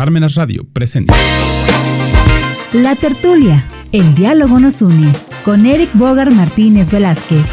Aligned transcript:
Parmenas 0.00 0.34
Radio 0.34 0.64
presenta. 0.64 1.12
La 2.72 2.96
tertulia, 2.96 3.66
el 3.92 4.14
diálogo 4.14 4.58
nos 4.58 4.80
une, 4.80 5.12
con 5.44 5.66
Eric 5.66 5.90
Bogar 5.92 6.32
Martínez 6.32 6.90
Velázquez. 6.90 7.46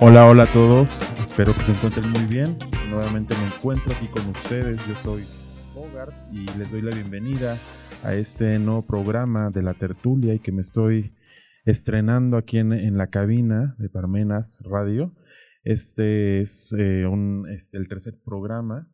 Hola, 0.00 0.26
hola 0.26 0.42
a 0.42 0.46
todos. 0.48 1.08
Espero 1.22 1.54
que 1.54 1.62
se 1.62 1.72
encuentren 1.72 2.10
muy 2.10 2.24
bien. 2.24 2.58
Nuevamente 2.90 3.34
me 3.36 3.56
encuentro 3.56 3.90
aquí 3.94 4.06
con 4.08 4.28
ustedes. 4.28 4.76
Yo 4.86 4.94
soy 4.96 5.24
Bogart 5.74 6.12
y 6.30 6.44
les 6.58 6.70
doy 6.70 6.82
la 6.82 6.94
bienvenida 6.94 7.56
a 8.04 8.12
este 8.12 8.58
nuevo 8.58 8.82
programa 8.82 9.48
de 9.48 9.62
la 9.62 9.72
tertulia 9.72 10.34
y 10.34 10.40
que 10.40 10.52
me 10.52 10.60
estoy 10.60 11.10
estrenando 11.64 12.36
aquí 12.36 12.58
en, 12.58 12.96
la 12.96 13.08
cabina 13.08 13.76
de 13.78 13.88
Parmenas 13.88 14.62
Radio. 14.64 15.14
Este 15.62 16.40
es 16.40 16.74
eh, 16.78 17.06
este, 17.54 17.76
el 17.76 17.88
tercer 17.88 18.18
programa 18.24 18.88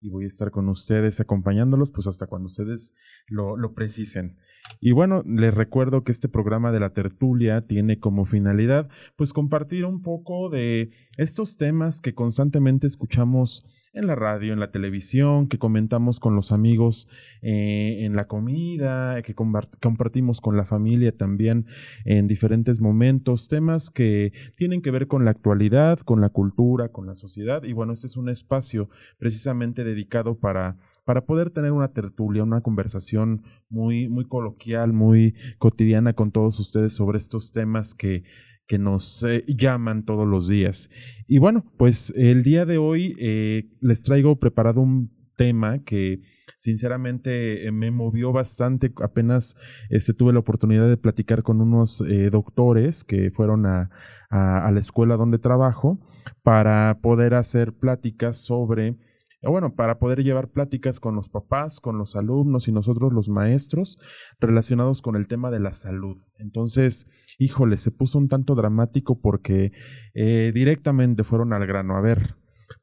y 0.00 0.10
voy 0.10 0.24
a 0.24 0.28
estar 0.28 0.50
con 0.50 0.68
ustedes 0.68 1.20
acompañándolos 1.20 1.90
pues 1.90 2.06
hasta 2.06 2.26
cuando 2.26 2.46
ustedes 2.46 2.94
lo, 3.26 3.56
lo 3.56 3.74
precisen. 3.74 4.38
Y 4.80 4.92
bueno, 4.92 5.22
les 5.26 5.54
recuerdo 5.54 6.04
que 6.04 6.12
este 6.12 6.28
programa 6.28 6.72
de 6.72 6.80
la 6.80 6.90
tertulia 6.90 7.66
tiene 7.66 7.98
como 7.98 8.24
finalidad 8.24 8.88
pues 9.16 9.32
compartir 9.32 9.84
un 9.84 10.02
poco 10.02 10.50
de 10.50 10.90
estos 11.16 11.56
temas 11.56 12.00
que 12.00 12.14
constantemente 12.14 12.86
escuchamos 12.86 13.64
en 13.92 14.06
la 14.06 14.14
radio, 14.14 14.52
en 14.52 14.60
la 14.60 14.70
televisión, 14.70 15.48
que 15.48 15.58
comentamos 15.58 16.20
con 16.20 16.36
los 16.36 16.52
amigos 16.52 17.08
eh, 17.42 18.04
en 18.04 18.14
la 18.14 18.26
comida, 18.26 19.20
que 19.22 19.34
compartimos 19.34 20.40
con 20.40 20.56
la 20.56 20.64
familia 20.64 21.16
también 21.16 21.66
en 22.04 22.28
diferentes 22.28 22.80
momentos, 22.80 23.48
temas 23.48 23.90
que 23.90 24.32
tienen 24.56 24.82
que 24.82 24.90
ver 24.90 25.08
con 25.08 25.24
la 25.24 25.32
actualidad, 25.32 25.98
con 26.00 26.20
la 26.20 26.28
cultura, 26.28 26.90
con 26.90 27.06
la 27.06 27.16
sociedad. 27.16 27.64
Y 27.64 27.72
bueno, 27.72 27.92
este 27.92 28.06
es 28.06 28.16
un 28.16 28.28
espacio 28.28 28.88
precisamente 29.18 29.84
dedicado 29.84 30.38
para 30.38 30.76
para 31.08 31.24
poder 31.24 31.48
tener 31.48 31.72
una 31.72 31.94
tertulia, 31.94 32.42
una 32.42 32.60
conversación 32.60 33.42
muy, 33.70 34.10
muy 34.10 34.26
coloquial, 34.26 34.92
muy 34.92 35.34
cotidiana 35.56 36.12
con 36.12 36.32
todos 36.32 36.60
ustedes 36.60 36.92
sobre 36.92 37.16
estos 37.16 37.50
temas 37.50 37.94
que, 37.94 38.24
que 38.66 38.78
nos 38.78 39.22
eh, 39.22 39.42
llaman 39.48 40.04
todos 40.04 40.28
los 40.28 40.48
días. 40.48 40.90
Y 41.26 41.38
bueno, 41.38 41.64
pues 41.78 42.12
el 42.14 42.42
día 42.42 42.66
de 42.66 42.76
hoy 42.76 43.16
eh, 43.18 43.70
les 43.80 44.02
traigo 44.02 44.38
preparado 44.38 44.82
un 44.82 45.10
tema 45.34 45.82
que 45.82 46.20
sinceramente 46.58 47.66
eh, 47.66 47.72
me 47.72 47.90
movió 47.90 48.30
bastante. 48.30 48.92
Apenas 49.02 49.56
este, 49.88 50.12
tuve 50.12 50.34
la 50.34 50.40
oportunidad 50.40 50.90
de 50.90 50.98
platicar 50.98 51.42
con 51.42 51.62
unos 51.62 52.04
doctores 52.30 53.02
que 53.02 53.30
fueron 53.30 53.64
a, 53.64 53.88
a, 54.28 54.70
la 54.70 54.80
escuela 54.80 55.16
donde 55.16 55.38
trabajo 55.38 55.98
para 56.42 56.98
poder 57.00 57.32
hacer 57.32 57.72
pláticas 57.72 58.36
sobre 58.36 58.98
bueno, 59.42 59.74
para 59.74 59.98
poder 59.98 60.24
llevar 60.24 60.48
pláticas 60.48 60.98
con 60.98 61.14
los 61.14 61.28
papás, 61.28 61.80
con 61.80 61.96
los 61.96 62.16
alumnos 62.16 62.66
y 62.66 62.72
nosotros 62.72 63.12
los 63.12 63.28
maestros 63.28 63.98
relacionados 64.40 65.00
con 65.00 65.14
el 65.14 65.28
tema 65.28 65.50
de 65.50 65.60
la 65.60 65.74
salud. 65.74 66.18
Entonces, 66.38 67.06
híjole, 67.38 67.76
se 67.76 67.92
puso 67.92 68.18
un 68.18 68.28
tanto 68.28 68.54
dramático 68.54 69.20
porque 69.20 69.72
eh, 70.14 70.50
directamente 70.52 71.22
fueron 71.22 71.52
al 71.52 71.66
grano. 71.66 71.96
A 71.96 72.00
ver, 72.00 72.34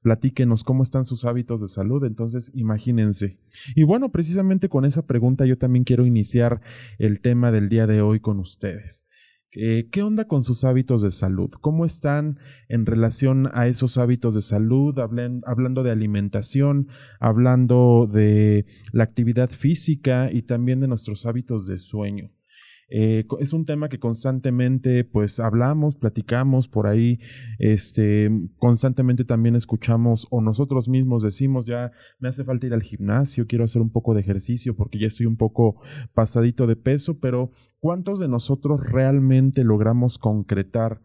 platíquenos 0.01 0.63
cómo 0.63 0.83
están 0.83 1.05
sus 1.05 1.25
hábitos 1.25 1.61
de 1.61 1.67
salud. 1.67 2.03
Entonces, 2.05 2.51
imagínense. 2.53 3.39
Y 3.75 3.83
bueno, 3.83 4.11
precisamente 4.11 4.69
con 4.69 4.85
esa 4.85 5.05
pregunta 5.05 5.45
yo 5.45 5.57
también 5.57 5.83
quiero 5.83 6.05
iniciar 6.05 6.61
el 6.97 7.19
tema 7.21 7.51
del 7.51 7.69
día 7.69 7.87
de 7.87 8.01
hoy 8.01 8.19
con 8.19 8.39
ustedes. 8.39 9.07
Eh, 9.55 9.87
¿Qué 9.89 10.03
onda 10.03 10.27
con 10.27 10.43
sus 10.43 10.65
hábitos 10.65 11.01
de 11.01 11.11
salud? 11.11 11.49
¿Cómo 11.61 11.85
están 11.85 12.39
en 12.67 12.85
relación 12.85 13.49
a 13.53 13.67
esos 13.67 13.97
hábitos 13.97 14.35
de 14.35 14.41
salud? 14.41 14.99
hablando 14.99 15.83
de 15.83 15.91
alimentación, 15.91 16.89
hablando 17.19 18.09
de 18.11 18.65
la 18.91 19.05
actividad 19.05 19.49
física 19.49 20.29
y 20.31 20.41
también 20.41 20.81
de 20.81 20.87
nuestros 20.87 21.25
hábitos 21.25 21.67
de 21.67 21.77
sueño. 21.77 22.31
Eh, 22.87 23.25
es 23.39 23.51
un 23.51 23.65
tema 23.65 23.89
que 23.89 23.99
constantemente 23.99 25.03
pues 25.03 25.39
hablamos, 25.39 25.95
platicamos 25.95 26.67
por 26.67 26.85
ahí, 26.85 27.19
este, 27.57 28.29
constantemente 28.57 29.25
también 29.25 29.55
escuchamos 29.55 30.27
o 30.29 30.39
nosotros 30.39 30.87
mismos 30.87 31.23
decimos 31.23 31.65
ya 31.65 31.91
me 32.19 32.29
hace 32.29 32.43
falta 32.43 32.67
ir 32.67 32.75
al 32.75 32.83
gimnasio, 32.83 33.47
quiero 33.47 33.63
hacer 33.65 33.81
un 33.81 33.89
poco 33.89 34.13
de 34.13 34.21
ejercicio 34.21 34.75
porque 34.75 34.99
ya 34.99 35.07
estoy 35.07 35.25
un 35.25 35.35
poco 35.35 35.81
pasadito 36.13 36.67
de 36.67 36.75
peso, 36.75 37.19
pero 37.19 37.51
¿cuántos 37.79 38.19
de 38.19 38.27
nosotros 38.27 38.81
realmente 38.85 39.63
logramos 39.63 40.19
concretar 40.19 41.01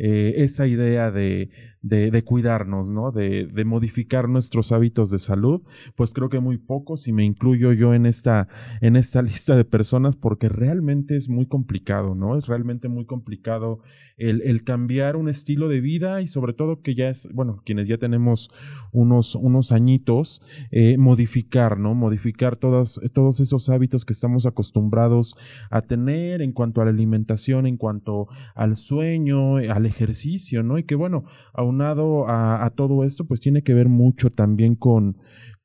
eh, 0.00 0.44
esa 0.44 0.66
idea 0.68 1.10
de, 1.10 1.50
de, 1.82 2.22
cuidarnos, 2.24 2.90
¿no? 2.90 3.12
De, 3.12 3.46
de, 3.46 3.64
modificar 3.64 4.28
nuestros 4.28 4.72
hábitos 4.72 5.10
de 5.10 5.18
salud, 5.18 5.62
pues 5.96 6.12
creo 6.12 6.28
que 6.28 6.40
muy 6.40 6.58
pocos 6.58 7.06
y 7.06 7.12
me 7.12 7.24
incluyo 7.24 7.72
yo 7.72 7.94
en 7.94 8.06
esta, 8.06 8.48
en 8.80 8.96
esta 8.96 9.22
lista 9.22 9.56
de 9.56 9.64
personas 9.64 10.16
porque 10.16 10.48
realmente 10.48 11.16
es 11.16 11.28
muy 11.28 11.46
complicado, 11.46 12.14
¿no? 12.14 12.36
Es 12.36 12.46
realmente 12.46 12.88
muy 12.88 13.06
complicado 13.06 13.80
el, 14.16 14.42
el, 14.42 14.64
cambiar 14.64 15.16
un 15.16 15.28
estilo 15.28 15.68
de 15.68 15.80
vida 15.80 16.20
y 16.20 16.26
sobre 16.26 16.52
todo 16.52 16.82
que 16.82 16.94
ya 16.94 17.08
es, 17.08 17.28
bueno, 17.32 17.62
quienes 17.64 17.86
ya 17.86 17.98
tenemos 17.98 18.50
unos, 18.92 19.36
unos 19.36 19.70
añitos, 19.70 20.42
eh, 20.70 20.98
modificar, 20.98 21.78
¿no? 21.78 21.94
Modificar 21.94 22.56
todos, 22.56 23.00
todos 23.12 23.40
esos 23.40 23.68
hábitos 23.68 24.04
que 24.04 24.12
estamos 24.12 24.46
acostumbrados 24.46 25.36
a 25.70 25.82
tener 25.82 26.42
en 26.42 26.52
cuanto 26.52 26.80
a 26.80 26.84
la 26.84 26.90
alimentación, 26.90 27.66
en 27.66 27.76
cuanto 27.76 28.26
al 28.54 28.76
sueño, 28.76 29.56
al 29.56 29.86
ejercicio, 29.86 30.62
¿no? 30.62 30.78
Y 30.78 30.84
que 30.84 30.96
bueno, 30.96 31.24
a 31.82 32.70
todo 32.74 33.04
esto, 33.04 33.26
pues 33.26 33.40
tiene 33.40 33.62
que 33.62 33.74
ver 33.74 33.88
mucho 33.88 34.30
también 34.30 34.74
con, 34.74 35.16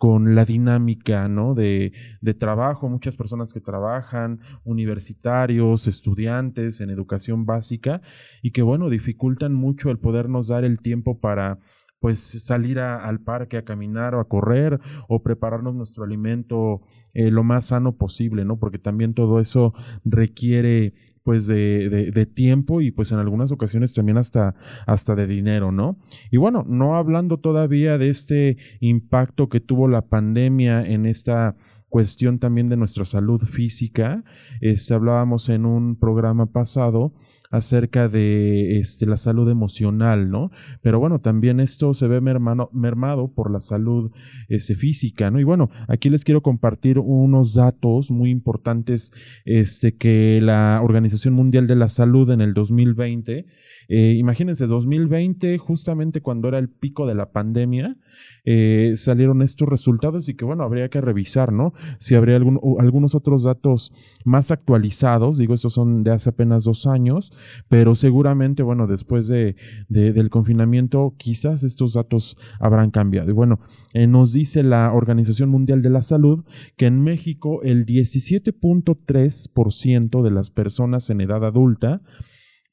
con 0.03 0.35
la 0.35 0.43
dinámica, 0.43 1.29
¿no? 1.29 1.53
De, 1.53 1.93
de, 2.19 2.33
trabajo, 2.33 2.89
muchas 2.89 3.15
personas 3.15 3.53
que 3.53 3.61
trabajan, 3.61 4.41
universitarios, 4.65 5.87
estudiantes 5.87 6.81
en 6.81 6.89
educación 6.89 7.45
básica, 7.45 8.01
y 8.41 8.51
que, 8.51 8.63
bueno, 8.63 8.89
dificultan 8.89 9.53
mucho 9.53 9.89
el 9.89 9.99
podernos 9.99 10.49
dar 10.49 10.65
el 10.65 10.79
tiempo 10.79 11.21
para 11.21 11.59
pues 12.01 12.19
salir 12.19 12.79
al 12.79 13.21
parque 13.21 13.55
a 13.55 13.63
caminar 13.63 14.13
o 14.13 14.19
a 14.19 14.27
correr 14.27 14.77
o 15.07 15.23
prepararnos 15.23 15.73
nuestro 15.73 16.03
alimento 16.03 16.81
eh, 17.13 17.31
lo 17.31 17.45
más 17.45 17.67
sano 17.67 17.95
posible, 17.95 18.43
¿no? 18.43 18.59
Porque 18.59 18.77
también 18.77 19.13
todo 19.13 19.39
eso 19.39 19.73
requiere 20.03 20.95
pues 21.23 21.47
de, 21.47 21.89
de, 21.89 22.25
tiempo 22.25 22.81
y 22.81 22.91
pues 22.91 23.11
en 23.11 23.19
algunas 23.19 23.51
ocasiones 23.51 23.93
también 23.93 24.17
hasta, 24.17 24.55
hasta 24.85 25.15
de 25.15 25.25
dinero, 25.25 25.71
¿no? 25.71 25.97
Y 26.31 26.37
bueno, 26.37 26.65
no 26.67 26.95
hablando 26.95 27.39
todavía 27.39 27.97
de 27.97 28.09
este 28.09 28.57
impacto 28.81 29.47
que 29.47 29.61
tuvo 29.61 29.87
la 29.87 30.07
pandemia 30.07 30.83
en 30.83 31.05
esta 31.05 31.55
cuestión 31.87 32.39
también 32.39 32.69
de 32.69 32.75
nuestra 32.75 33.05
salud 33.05 33.39
física. 33.41 34.23
Este, 34.61 34.93
hablábamos 34.93 35.47
en 35.49 35.65
un 35.65 35.95
programa 35.97 36.47
pasado 36.47 37.13
acerca 37.53 38.07
de 38.09 38.79
este, 38.79 39.05
la 39.05 39.15
salud 39.15 39.47
emocional, 39.47 40.31
¿no? 40.31 40.49
Pero 40.81 40.99
bueno, 40.99 41.19
también 41.19 41.59
esto 41.59 41.93
se 41.93 42.07
ve 42.07 42.19
mermado 42.19 43.31
por 43.31 43.51
la 43.51 43.61
salud 43.61 44.11
este, 44.49 44.73
física, 44.73 45.29
¿no? 45.29 45.39
Y 45.39 45.43
bueno, 45.43 45.69
aquí 45.87 46.09
les 46.09 46.23
quiero 46.23 46.41
compartir 46.41 46.97
unos 46.97 47.53
datos 47.53 48.09
muy 48.09 48.31
importantes 48.31 49.13
este, 49.45 49.95
que 49.95 50.39
la 50.41 50.81
Organización 50.83 51.35
Mundial 51.35 51.67
de 51.67 51.75
la 51.75 51.89
Salud 51.89 52.31
en 52.31 52.41
el 52.41 52.55
2020, 52.55 53.45
eh, 53.87 54.15
imagínense, 54.17 54.65
2020, 54.65 55.55
justamente 55.59 56.21
cuando 56.21 56.47
era 56.47 56.57
el 56.57 56.69
pico 56.69 57.05
de 57.05 57.13
la 57.13 57.31
pandemia, 57.31 57.97
eh, 58.45 58.93
salieron 58.97 59.43
estos 59.43 59.69
resultados 59.69 60.27
y 60.27 60.35
que 60.35 60.45
bueno, 60.45 60.63
habría 60.63 60.89
que 60.89 61.01
revisar, 61.01 61.53
¿no? 61.53 61.73
Si 61.99 62.15
habría 62.15 62.35
algún, 62.35 62.59
algunos 62.79 63.13
otros 63.13 63.43
datos 63.43 63.91
más 64.25 64.49
actualizados, 64.49 65.37
digo, 65.37 65.53
estos 65.53 65.73
son 65.73 66.03
de 66.03 66.11
hace 66.11 66.31
apenas 66.31 66.63
dos 66.63 66.87
años, 66.87 67.31
pero 67.69 67.95
seguramente, 67.95 68.63
bueno, 68.63 68.87
después 68.87 69.27
de, 69.27 69.55
del 69.89 70.29
confinamiento, 70.29 71.15
quizás 71.17 71.63
estos 71.63 71.93
datos 71.93 72.37
habrán 72.59 72.91
cambiado. 72.91 73.29
Y 73.29 73.33
bueno, 73.33 73.59
eh, 73.93 74.07
nos 74.07 74.33
dice 74.33 74.63
la 74.63 74.91
Organización 74.93 75.49
Mundial 75.49 75.81
de 75.81 75.89
la 75.89 76.01
Salud 76.01 76.43
que 76.77 76.87
en 76.87 77.01
México 77.01 77.61
el 77.63 77.85
17.3% 77.85 80.23
de 80.23 80.31
las 80.31 80.51
personas 80.51 81.09
en 81.09 81.21
edad 81.21 81.45
adulta 81.45 82.01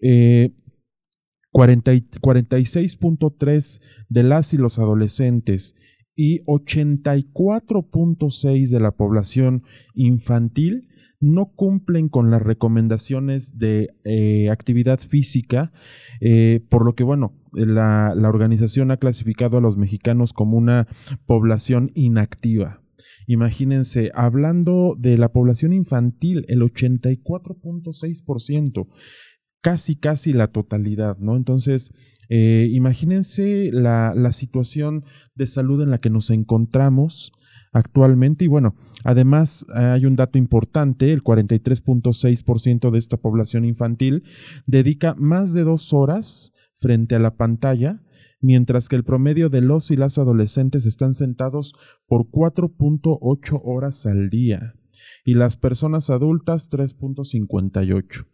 eh, 0.01 0.53
46.3 1.53 3.81
de 4.09 4.23
las 4.23 4.55
y 4.55 4.57
los 4.57 4.79
adolescentes 4.79 5.75
y 6.15 6.45
84.6 6.45 8.69
de 8.69 8.81
la 8.81 8.93
población 8.93 9.65
infantil 9.95 10.87
no 11.21 11.53
cumplen 11.55 12.09
con 12.09 12.31
las 12.31 12.43
recomendaciones 12.43 13.59
de 13.59 13.91
eh, 14.05 14.51
actividad 14.51 14.99
física, 14.99 15.73
eh, 16.21 16.67
por 16.69 16.85
lo 16.85 16.95
que, 16.95 17.05
bueno, 17.05 17.37
la, 17.53 18.15
la 18.17 18.29
organización 18.29 18.91
ha 18.91 18.97
clasificado 18.97 19.59
a 19.59 19.61
los 19.61 19.77
mexicanos 19.77 20.33
como 20.33 20.57
una 20.57 20.89
población 21.27 21.91
inactiva. 21.95 22.83
Imagínense, 23.27 24.11
hablando 24.15 24.97
de 24.99 25.19
la 25.19 25.31
población 25.31 25.75
infantil, 25.75 26.47
el 26.49 26.63
84.6%, 26.63 28.89
casi, 29.61 29.97
casi 29.97 30.33
la 30.33 30.47
totalidad, 30.49 31.19
¿no? 31.19 31.37
Entonces, 31.37 31.93
eh, 32.29 32.67
imagínense 32.71 33.71
la, 33.73 34.15
la 34.17 34.33
situación 34.33 35.05
de 35.35 35.47
salud 35.47 35.83
en 35.83 35.91
la 35.91 35.99
que 35.99 36.11
nos 36.11 36.31
encontramos 36.31 37.33
actualmente. 37.73 38.45
Y 38.45 38.49
bueno, 38.49 38.75
además 39.05 39.67
hay 39.75 40.07
un 40.07 40.17
dato 40.17 40.39
importante, 40.39 41.13
el 41.13 41.23
43.6% 41.23 42.91
de 42.91 42.99
esta 42.99 43.17
población 43.17 43.65
infantil 43.65 44.25
dedica 44.67 45.15
más 45.17 45.55
de 45.55 45.65
dos 45.65 45.93
horas 45.93 46.53
frente 46.75 47.15
a 47.15 47.19
la 47.19 47.37
pantalla, 47.37 48.03
mientras 48.41 48.89
que 48.89 48.97
el 48.97 49.05
promedio 49.05 49.51
de 49.51 49.61
los 49.61 49.91
y 49.91 49.97
las 49.97 50.19
adolescentes 50.19 50.87
están 50.87 51.15
sentados 51.15 51.75
por 52.07 52.27
4.8 52.31 53.61
horas 53.63 54.07
al 54.07 54.31
día 54.31 54.75
y 55.25 55.35
las 55.35 55.57
personas 55.57 56.11
adultas 56.11 56.71
3.58. 56.71 58.27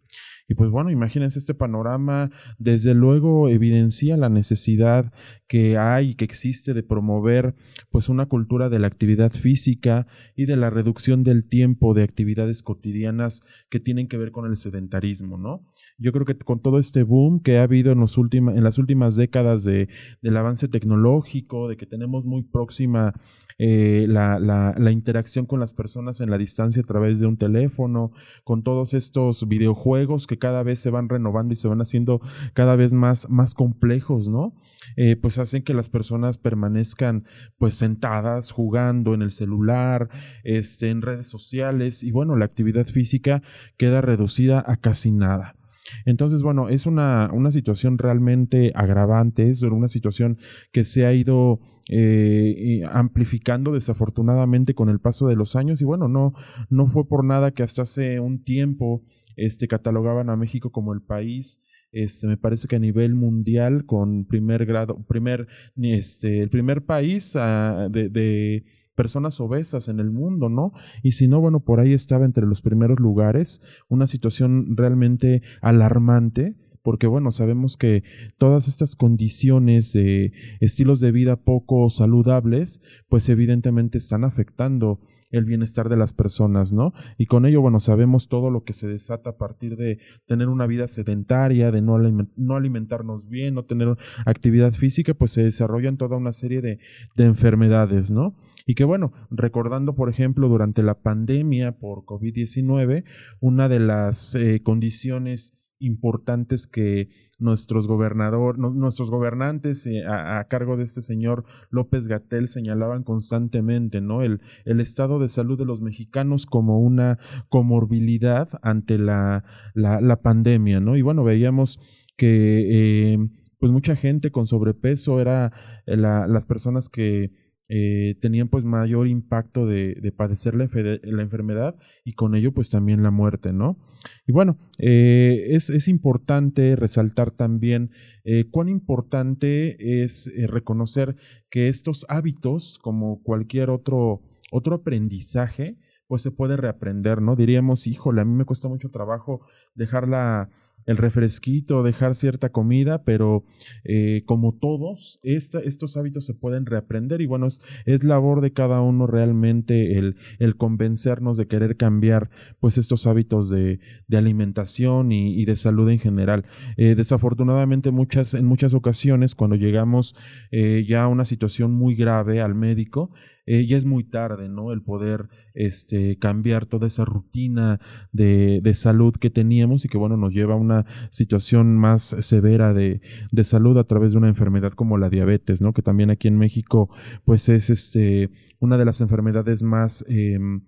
Y 0.47 0.55
pues 0.55 0.69
bueno, 0.69 0.89
imagínense 0.89 1.39
este 1.39 1.53
panorama, 1.53 2.31
desde 2.57 2.93
luego 2.93 3.49
evidencia 3.49 4.15
la 4.15 4.29
necesidad 4.29 5.11
que 5.47 5.77
hay, 5.77 6.15
que 6.15 6.23
existe 6.23 6.73
de 6.73 6.83
promover 6.83 7.55
pues 7.91 8.07
una 8.07 8.27
cultura 8.27 8.69
de 8.69 8.79
la 8.79 8.87
actividad 8.87 9.31
física 9.31 10.07
y 10.35 10.45
de 10.45 10.55
la 10.55 10.69
reducción 10.69 11.23
del 11.23 11.47
tiempo 11.47 11.93
de 11.93 12.03
actividades 12.03 12.63
cotidianas 12.63 13.41
que 13.69 13.81
tienen 13.81 14.07
que 14.07 14.17
ver 14.17 14.31
con 14.31 14.49
el 14.49 14.55
sedentarismo, 14.57 15.37
¿no? 15.37 15.65
Yo 15.97 16.13
creo 16.13 16.25
que 16.25 16.37
con 16.37 16.61
todo 16.61 16.79
este 16.79 17.03
boom 17.03 17.41
que 17.41 17.57
ha 17.57 17.63
habido 17.63 17.91
en, 17.91 17.99
los 17.99 18.17
en 18.17 18.63
las 18.63 18.77
últimas 18.77 19.17
décadas 19.17 19.65
de, 19.65 19.89
del 20.21 20.37
avance 20.37 20.69
tecnológico, 20.69 21.67
de 21.67 21.75
que 21.75 21.85
tenemos 21.85 22.23
muy 22.23 22.43
próxima 22.43 23.13
eh, 23.57 24.05
la, 24.07 24.39
la, 24.39 24.75
la 24.77 24.91
interacción 24.91 25.45
con 25.45 25.59
las 25.59 25.73
personas 25.73 26.21
en 26.21 26.29
la 26.29 26.37
distancia 26.37 26.81
a 26.81 26.85
través 26.85 27.19
de 27.19 27.27
un 27.27 27.37
teléfono, 27.37 28.11
con 28.43 28.63
todos 28.63 28.93
estos 28.93 29.47
videojuegos 29.47 30.06
que 30.27 30.39
cada 30.39 30.63
vez 30.63 30.79
se 30.79 30.89
van 30.89 31.09
renovando 31.09 31.53
y 31.53 31.57
se 31.57 31.67
van 31.67 31.81
haciendo 31.81 32.21
cada 32.53 32.75
vez 32.75 32.93
más, 32.93 33.29
más 33.29 33.53
complejos, 33.53 34.29
¿no? 34.29 34.53
Eh, 34.95 35.15
pues 35.17 35.37
hacen 35.37 35.63
que 35.63 35.73
las 35.73 35.89
personas 35.89 36.37
permanezcan 36.37 37.25
pues 37.57 37.75
sentadas, 37.75 38.51
jugando 38.51 39.13
en 39.13 39.21
el 39.21 39.31
celular, 39.31 40.09
este, 40.43 40.89
en 40.89 41.01
redes 41.01 41.27
sociales 41.27 42.03
y 42.03 42.11
bueno, 42.11 42.37
la 42.37 42.45
actividad 42.45 42.87
física 42.87 43.43
queda 43.77 44.01
reducida 44.01 44.63
a 44.65 44.77
casi 44.77 45.11
nada. 45.11 45.56
Entonces, 46.05 46.41
bueno, 46.41 46.69
es 46.69 46.85
una, 46.85 47.29
una 47.33 47.51
situación 47.51 47.97
realmente 47.97 48.71
agravante, 48.75 49.49
es 49.49 49.61
una 49.61 49.87
situación 49.87 50.37
que 50.71 50.83
se 50.83 51.05
ha 51.05 51.13
ido 51.13 51.59
eh, 51.89 52.81
amplificando 52.91 53.73
desafortunadamente 53.73 54.73
con 54.73 54.89
el 54.89 54.99
paso 54.99 55.27
de 55.27 55.35
los 55.35 55.55
años 55.55 55.81
y 55.81 55.85
bueno, 55.85 56.07
no, 56.07 56.33
no 56.69 56.87
fue 56.87 57.07
por 57.07 57.23
nada 57.23 57.51
que 57.51 57.63
hasta 57.63 57.83
hace 57.83 58.19
un 58.19 58.43
tiempo 58.43 59.03
este, 59.35 59.67
catalogaban 59.67 60.29
a 60.29 60.35
México 60.35 60.71
como 60.71 60.93
el 60.93 61.01
país, 61.01 61.61
este, 61.91 62.27
me 62.27 62.37
parece 62.37 62.67
que 62.67 62.75
a 62.75 62.79
nivel 62.79 63.15
mundial, 63.15 63.85
con 63.85 64.25
primer 64.25 64.65
grado, 64.65 65.03
primer, 65.07 65.47
este, 65.77 66.41
el 66.41 66.49
primer 66.49 66.85
país 66.85 67.35
ah, 67.35 67.87
de, 67.89 68.09
de 68.09 68.65
personas 68.97 69.39
obesas 69.39 69.87
en 69.87 69.99
el 70.01 70.11
mundo, 70.11 70.49
¿no? 70.49 70.73
Y 71.03 71.13
si 71.13 71.27
no, 71.27 71.39
bueno, 71.39 71.61
por 71.61 71.79
ahí 71.79 71.93
estaba 71.93 72.25
entre 72.25 72.47
los 72.47 72.61
primeros 72.61 72.99
lugares, 72.99 73.61
una 73.87 74.07
situación 74.07 74.75
realmente 74.75 75.43
alarmante 75.61 76.57
porque 76.87 77.05
bueno, 77.05 77.31
sabemos 77.31 77.75
que 77.75 78.05
todas 78.37 78.69
estas 78.69 78.95
condiciones 78.95 79.91
de 79.91 80.31
estilos 80.61 81.01
de 81.01 81.11
vida 81.11 81.35
poco 81.35 81.89
saludables, 81.89 82.79
pues 83.09 83.27
evidentemente 83.27 83.97
están 83.97 84.23
afectando 84.23 85.01
el 85.31 85.43
bienestar 85.43 85.89
de 85.89 85.97
las 85.97 86.13
personas, 86.13 86.71
¿no? 86.71 86.93
Y 87.17 87.25
con 87.25 87.45
ello, 87.45 87.59
bueno, 87.59 87.81
sabemos 87.81 88.29
todo 88.29 88.49
lo 88.49 88.63
que 88.63 88.71
se 88.71 88.87
desata 88.87 89.31
a 89.31 89.37
partir 89.37 89.75
de 89.75 89.99
tener 90.27 90.47
una 90.47 90.65
vida 90.65 90.87
sedentaria, 90.87 91.71
de 91.71 91.81
no, 91.81 91.97
no 91.99 92.55
alimentarnos 92.55 93.27
bien, 93.27 93.55
no 93.55 93.65
tener 93.65 93.97
actividad 94.25 94.71
física, 94.71 95.13
pues 95.13 95.31
se 95.31 95.43
desarrollan 95.43 95.97
toda 95.97 96.15
una 96.15 96.31
serie 96.31 96.61
de, 96.61 96.79
de 97.17 97.25
enfermedades, 97.25 98.11
¿no? 98.11 98.37
Y 98.67 98.75
que 98.75 98.83
bueno, 98.83 99.13
recordando, 99.31 99.95
por 99.95 100.09
ejemplo, 100.09 100.49
durante 100.49 100.83
la 100.83 101.01
pandemia 101.01 101.79
por 101.79 102.03
COVID-19, 102.03 103.05
una 103.39 103.69
de 103.69 103.79
las 103.79 104.35
eh, 104.35 104.61
condiciones 104.61 105.73
importantes 105.79 106.67
que 106.67 107.07
nuestros 107.39 107.87
gobernador, 107.87 108.59
nuestros 108.59 109.09
gobernantes 109.09 109.85
eh, 109.85 110.03
a, 110.05 110.43
cargo 110.49 110.75
de 110.75 110.83
este 110.83 111.01
señor 111.01 111.45
López 111.69 112.09
Gatel 112.09 112.49
señalaban 112.49 113.03
constantemente, 113.03 114.01
¿no? 114.01 114.21
El, 114.21 114.41
el 114.65 114.81
estado 114.81 115.19
de 115.19 115.29
salud 115.29 115.57
de 115.57 115.65
los 115.65 115.79
mexicanos 115.79 116.45
como 116.45 116.81
una 116.81 117.19
comorbilidad 117.47 118.49
ante 118.63 118.97
la, 118.97 119.45
la, 119.75 120.21
pandemia, 120.21 120.81
¿no? 120.81 120.97
Y 120.97 121.03
bueno, 121.03 121.23
veíamos 121.23 121.79
que 122.17 123.13
eh, 123.13 123.17
pues 123.59 123.71
mucha 123.71 123.95
gente 123.95 124.31
con 124.31 124.45
sobrepeso 124.45 125.21
era 125.21 125.53
la, 125.85 126.27
las 126.27 126.45
personas 126.45 126.89
que 126.89 127.46
eh, 127.69 128.15
tenían 128.21 128.47
pues 128.47 128.63
mayor 128.63 129.07
impacto 129.07 129.65
de, 129.65 129.95
de 130.01 130.11
padecer 130.11 130.55
la, 130.55 130.69
la, 131.03 131.21
enfermedad 131.21 131.75
y 132.05 132.13
con 132.13 132.35
ello 132.35 132.53
pues 132.53 132.69
también 132.69 133.03
la 133.03 133.11
muerte, 133.11 133.51
¿no? 133.51 133.77
Y 134.25 134.31
bueno, 134.31 134.57
eh, 134.77 135.47
es, 135.49 135.69
es, 135.69 135.87
importante 135.87 136.75
resaltar 136.75 137.31
también 137.31 137.91
eh, 138.23 138.45
cuán 138.49 138.69
importante 138.69 140.03
es 140.03 140.27
eh, 140.27 140.47
reconocer 140.47 141.15
que 141.49 141.67
estos 141.67 142.05
hábitos, 142.09 142.79
como 142.81 143.21
cualquier 143.23 143.69
otro, 143.69 144.21
otro 144.51 144.75
aprendizaje, 144.75 145.77
pues 146.07 146.21
se 146.21 146.31
puede 146.31 146.55
reaprender, 146.55 147.21
¿no? 147.21 147.35
Diríamos, 147.35 147.85
híjole, 147.85 148.21
a 148.21 148.25
mí 148.25 148.33
me 148.33 148.45
cuesta 148.45 148.69
mucho 148.69 148.89
trabajo 148.89 149.45
dejar 149.75 150.07
la 150.07 150.49
el 150.87 150.97
refresquito, 150.97 151.83
dejar 151.83 152.15
cierta 152.15 152.49
comida, 152.49 153.03
pero 153.03 153.43
eh, 153.83 154.23
como 154.25 154.53
todos, 154.53 155.19
estos 155.21 155.97
hábitos 155.97 156.25
se 156.25 156.33
pueden 156.33 156.65
reaprender 156.65 157.21
y 157.21 157.27
bueno, 157.27 157.47
es, 157.85 158.03
labor 158.03 158.41
de 158.41 158.53
cada 158.53 158.81
uno 158.81 159.05
realmente 159.05 159.97
el, 159.97 160.15
convencernos 160.55 161.35
de 161.37 161.47
querer 161.47 161.75
cambiar 161.75 162.29
pues 162.59 162.77
estos 162.77 163.05
hábitos 163.05 163.49
de, 163.49 163.79
de 164.07 164.17
alimentación 164.17 165.11
y, 165.11 165.45
de 165.45 165.55
salud 165.57 165.89
en 165.89 165.99
general. 165.99 166.45
Eh, 166.77 166.95
desafortunadamente 166.95 167.91
muchas, 167.91 168.33
en 168.33 168.45
muchas 168.45 168.73
ocasiones 168.73 169.35
cuando 169.35 169.57
llegamos 169.57 170.15
eh, 170.51 170.85
ya 170.87 171.03
a 171.03 171.07
una 171.07 171.25
situación 171.25 171.73
muy 171.73 171.95
grave 171.95 172.41
al 172.41 172.55
médico, 172.55 173.11
eh, 173.47 173.65
ya 173.65 173.77
es 173.77 173.85
muy 173.85 174.03
tarde, 174.03 174.49
¿no? 174.49 174.71
El 174.71 174.81
poder 174.81 175.29
este, 175.53 176.19
cambiar 176.19 176.65
toda 176.65 176.85
esa 176.85 177.05
rutina 177.05 177.79
de, 178.11 178.59
de, 178.61 178.73
salud 178.73 179.15
que 179.15 179.29
teníamos 179.29 179.85
y 179.85 179.87
que, 179.87 179.97
bueno, 179.97 180.17
nos 180.17 180.33
lleva 180.33 180.53
a 180.53 180.57
una 180.57 180.85
situación 181.11 181.77
más 181.77 182.03
severa 182.03 182.73
de, 182.73 183.01
de, 183.31 183.43
salud 183.43 183.77
a 183.77 183.85
través 183.85 184.11
de 184.11 184.17
una 184.17 184.27
enfermedad 184.27 184.73
como 184.73 184.97
la 184.97 185.09
diabetes, 185.09 185.61
¿no? 185.61 185.73
Que 185.73 185.81
también 185.81 186.09
aquí 186.09 186.27
en 186.27 186.37
México, 186.37 186.89
pues 187.25 187.49
es 187.49 187.69
este, 187.69 188.29
una 188.59 188.77
de 188.77 188.85
las 188.85 189.01
enfermedades 189.01 189.63
más... 189.63 190.05
Em, 190.07 190.61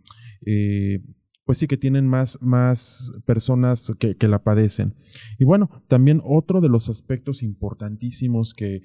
eh, 0.45 1.01
pues 1.49 1.57
sí 1.57 1.65
que 1.65 1.77
tienen 1.77 2.05
más, 2.05 2.37
más 2.43 3.11
personas 3.25 3.91
que, 3.97 4.27
la 4.27 4.43
padecen. 4.43 4.93
Y 5.39 5.45
bueno, 5.45 5.83
también 5.87 6.21
otro 6.23 6.61
de 6.61 6.69
los 6.69 6.89
aspectos 6.89 7.41
importantísimos 7.41 8.53
que, 8.53 8.83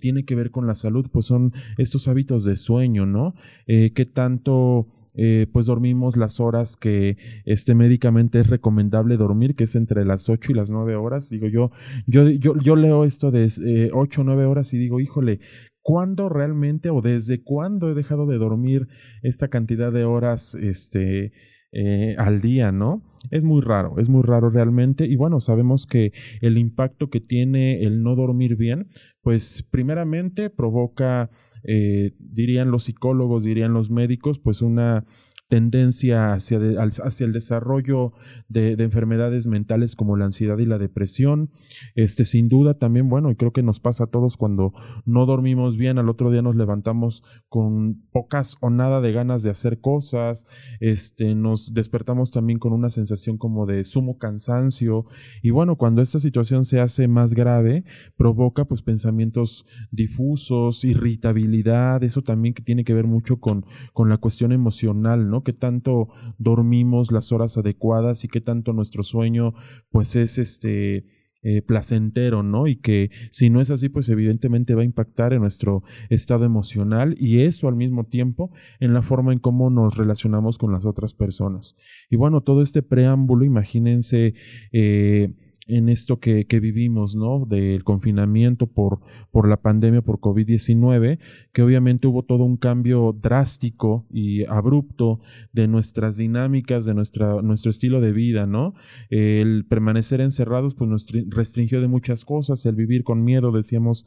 tiene 0.00 0.24
que 0.24 0.34
ver 0.34 0.50
con 0.50 0.66
la 0.66 0.74
salud, 0.74 1.10
pues 1.12 1.26
son 1.26 1.52
estos 1.76 2.08
hábitos 2.08 2.46
de 2.46 2.56
sueño, 2.56 3.04
¿no? 3.04 3.34
Eh, 3.66 3.92
¿Qué 3.92 4.06
tanto... 4.06 4.88
Eh, 5.14 5.46
pues 5.52 5.66
dormimos 5.66 6.16
las 6.16 6.40
horas 6.40 6.78
que 6.78 7.18
este 7.44 7.74
médicamente 7.74 8.40
es 8.40 8.46
recomendable 8.46 9.18
dormir, 9.18 9.54
que 9.54 9.64
es 9.64 9.74
entre 9.74 10.06
las 10.06 10.30
8 10.30 10.52
y 10.52 10.54
las 10.54 10.70
9 10.70 10.96
horas. 10.96 11.28
Digo, 11.28 11.48
yo, 11.48 11.70
yo, 12.06 12.30
yo, 12.30 12.54
yo 12.56 12.74
leo 12.74 13.04
esto 13.04 13.30
de 13.30 13.44
eh, 13.66 13.90
8 13.92 14.22
o 14.22 14.24
9 14.24 14.46
horas 14.46 14.72
y 14.72 14.78
digo, 14.78 14.98
híjole, 14.98 15.40
¿cuándo 15.82 16.30
realmente 16.30 16.88
o 16.88 17.02
desde 17.02 17.42
cuándo 17.42 17.90
he 17.90 17.94
dejado 17.94 18.24
de 18.24 18.38
dormir 18.38 18.88
esta 19.20 19.48
cantidad 19.48 19.92
de 19.92 20.04
horas 20.04 20.54
este, 20.54 21.32
eh, 21.72 22.14
al 22.18 22.40
día, 22.40 22.70
¿no? 22.70 23.02
Es 23.30 23.44
muy 23.44 23.62
raro, 23.62 23.98
es 23.98 24.08
muy 24.08 24.22
raro 24.22 24.50
realmente. 24.50 25.06
Y 25.06 25.16
bueno, 25.16 25.40
sabemos 25.40 25.86
que 25.86 26.12
el 26.40 26.58
impacto 26.58 27.08
que 27.08 27.20
tiene 27.20 27.82
el 27.82 28.02
no 28.02 28.14
dormir 28.14 28.56
bien, 28.56 28.88
pues 29.22 29.66
primeramente 29.70 30.50
provoca, 30.50 31.30
eh, 31.64 32.12
dirían 32.18 32.70
los 32.70 32.84
psicólogos, 32.84 33.44
dirían 33.44 33.72
los 33.72 33.90
médicos, 33.90 34.38
pues 34.38 34.60
una 34.60 35.04
tendencia 35.52 36.32
hacia, 36.32 36.58
hacia 36.80 37.26
el 37.26 37.32
desarrollo 37.32 38.14
de, 38.48 38.72
enfermedades 38.72 39.46
mentales 39.46 39.96
como 39.96 40.16
la 40.16 40.24
ansiedad 40.24 40.56
y 40.56 40.64
la 40.64 40.78
depresión. 40.78 41.50
Este, 41.94 42.24
sin 42.24 42.48
duda 42.48 42.78
también, 42.78 43.10
bueno, 43.10 43.30
y 43.30 43.36
creo 43.36 43.52
que 43.52 43.62
nos 43.62 43.78
pasa 43.78 44.04
a 44.04 44.06
todos 44.06 44.38
cuando 44.38 44.72
no 45.04 45.26
dormimos 45.26 45.76
bien, 45.76 45.98
al 45.98 46.08
otro 46.08 46.30
día 46.30 46.40
nos 46.40 46.56
levantamos 46.56 47.22
con 47.50 48.00
pocas 48.12 48.56
o 48.62 48.70
nada 48.70 49.02
de 49.02 49.12
ganas 49.12 49.42
de 49.42 49.50
hacer 49.50 49.78
cosas, 49.82 50.46
este, 50.80 51.34
nos 51.34 51.74
despertamos 51.74 52.30
también 52.30 52.58
con 52.58 52.72
una 52.72 52.88
sensación 52.88 53.36
como 53.36 53.66
de 53.66 53.84
sumo 53.84 54.16
cansancio 54.16 55.04
y 55.42 55.50
bueno, 55.50 55.76
cuando 55.76 56.00
esta 56.00 56.18
situación 56.18 56.64
se 56.64 56.80
hace 56.80 57.08
más 57.08 57.34
grave, 57.34 57.84
provoca 58.16 58.64
pues 58.64 58.80
pensamientos 58.80 59.66
difusos, 59.90 60.82
irritabilidad, 60.84 62.02
eso 62.04 62.22
también 62.22 62.54
que 62.54 62.62
tiene 62.62 62.84
que 62.84 62.94
ver 62.94 63.06
mucho 63.06 63.38
con, 63.38 63.66
con 63.92 64.08
la 64.08 64.16
cuestión 64.16 64.52
emocional, 64.52 65.28
¿no? 65.28 65.41
Que 65.42 65.52
tanto 65.52 66.08
dormimos 66.38 67.12
las 67.12 67.32
horas 67.32 67.56
adecuadas 67.56 68.24
y 68.24 68.28
qué 68.28 68.40
tanto 68.40 68.72
nuestro 68.72 69.02
sueño, 69.02 69.54
pues 69.90 70.16
es 70.16 70.38
este 70.38 71.06
eh, 71.44 71.60
placentero, 71.60 72.44
¿no? 72.44 72.68
Y 72.68 72.76
que 72.76 73.10
si 73.32 73.50
no 73.50 73.60
es 73.60 73.68
así, 73.70 73.88
pues 73.88 74.08
evidentemente 74.08 74.76
va 74.76 74.82
a 74.82 74.84
impactar 74.84 75.32
en 75.32 75.40
nuestro 75.40 75.82
estado 76.08 76.44
emocional 76.44 77.16
y 77.18 77.40
eso 77.40 77.66
al 77.66 77.74
mismo 77.74 78.04
tiempo 78.04 78.52
en 78.78 78.94
la 78.94 79.02
forma 79.02 79.32
en 79.32 79.40
cómo 79.40 79.68
nos 79.68 79.96
relacionamos 79.96 80.56
con 80.56 80.72
las 80.72 80.86
otras 80.86 81.14
personas. 81.14 81.74
Y 82.08 82.14
bueno, 82.14 82.42
todo 82.42 82.62
este 82.62 82.82
preámbulo, 82.82 83.44
imagínense 83.44 84.34
eh, 84.70 85.34
en 85.66 85.88
esto 85.88 86.18
que, 86.18 86.46
que, 86.46 86.60
vivimos, 86.60 87.14
¿no? 87.14 87.46
Del 87.46 87.84
confinamiento 87.84 88.66
por, 88.66 89.00
por 89.30 89.48
la 89.48 89.62
pandemia, 89.62 90.02
por 90.02 90.18
COVID-19, 90.18 91.18
que 91.52 91.62
obviamente 91.62 92.08
hubo 92.08 92.24
todo 92.24 92.44
un 92.44 92.56
cambio 92.56 93.16
drástico 93.20 94.06
y 94.10 94.44
abrupto 94.44 95.20
de 95.52 95.68
nuestras 95.68 96.16
dinámicas, 96.16 96.84
de 96.84 96.94
nuestra, 96.94 97.40
nuestro 97.42 97.70
estilo 97.70 98.00
de 98.00 98.12
vida, 98.12 98.46
¿no? 98.46 98.74
El 99.08 99.64
permanecer 99.68 100.20
encerrados, 100.20 100.74
pues 100.74 100.90
nos 100.90 101.06
restringió 101.28 101.80
de 101.80 101.88
muchas 101.88 102.24
cosas, 102.24 102.66
el 102.66 102.74
vivir 102.74 103.04
con 103.04 103.22
miedo, 103.22 103.52
decíamos 103.52 104.06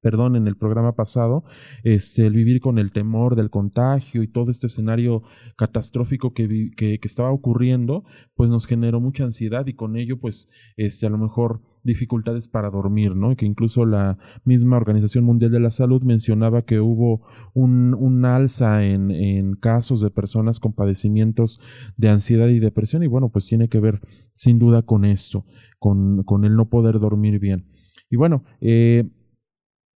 perdón, 0.00 0.36
en 0.36 0.46
el 0.46 0.56
programa 0.56 0.94
pasado, 0.94 1.42
este, 1.84 2.26
el 2.26 2.34
vivir 2.34 2.60
con 2.60 2.78
el 2.78 2.92
temor 2.92 3.36
del 3.36 3.50
contagio 3.50 4.22
y 4.22 4.28
todo 4.28 4.50
este 4.50 4.66
escenario 4.66 5.22
catastrófico 5.56 6.32
que, 6.32 6.98
estaba 7.02 7.30
ocurriendo, 7.30 8.04
pues 8.34 8.50
nos 8.50 8.66
generó 8.66 9.00
mucha 9.00 9.24
ansiedad 9.24 9.66
y 9.66 9.74
con 9.74 9.96
ello, 9.96 10.18
pues, 10.18 10.48
este, 10.76 11.06
a 11.06 11.10
lo 11.10 11.18
mejor 11.18 11.62
dificultades 11.82 12.46
para 12.46 12.70
dormir, 12.70 13.16
¿no? 13.16 13.32
Y 13.32 13.36
que 13.36 13.46
incluso 13.46 13.86
la 13.86 14.18
misma 14.44 14.76
Organización 14.76 15.24
Mundial 15.24 15.50
de 15.50 15.60
la 15.60 15.70
Salud 15.70 16.02
mencionaba 16.02 16.62
que 16.62 16.78
hubo 16.80 17.22
un, 17.54 18.24
alza 18.24 18.84
en, 18.84 19.10
en 19.10 19.54
casos 19.54 20.00
de 20.00 20.10
personas 20.10 20.60
con 20.60 20.74
padecimientos 20.74 21.58
de 21.96 22.10
ansiedad 22.10 22.48
y 22.48 22.58
depresión 22.58 23.02
y 23.02 23.06
bueno, 23.06 23.30
pues 23.30 23.46
tiene 23.46 23.68
que 23.68 23.80
ver 23.80 24.00
sin 24.34 24.58
duda 24.58 24.82
con 24.82 25.04
esto, 25.04 25.46
con, 25.78 26.22
con 26.24 26.44
el 26.44 26.54
no 26.54 26.68
poder 26.68 27.00
dormir 27.00 27.38
bien. 27.38 27.66
Y 28.10 28.16
bueno, 28.16 28.44
eh, 28.60 29.08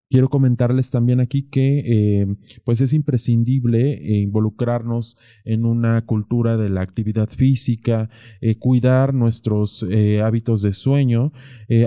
quiero 0.09 0.29
comentarles 0.29 0.91
también 0.91 1.19
aquí 1.19 1.43
que 1.49 1.83
eh, 1.85 2.27
pues 2.63 2.81
es 2.81 2.93
imprescindible 2.93 3.93
eh, 3.93 4.17
involucrarnos 4.19 5.17
en 5.43 5.65
una 5.65 6.05
cultura 6.05 6.57
de 6.57 6.69
la 6.69 6.81
actividad 6.81 7.29
física, 7.29 8.09
eh, 8.41 8.57
cuidar 8.57 9.13
nuestros 9.13 9.85
hábitos 10.23 10.61
de 10.61 10.73
sueño. 10.73 11.31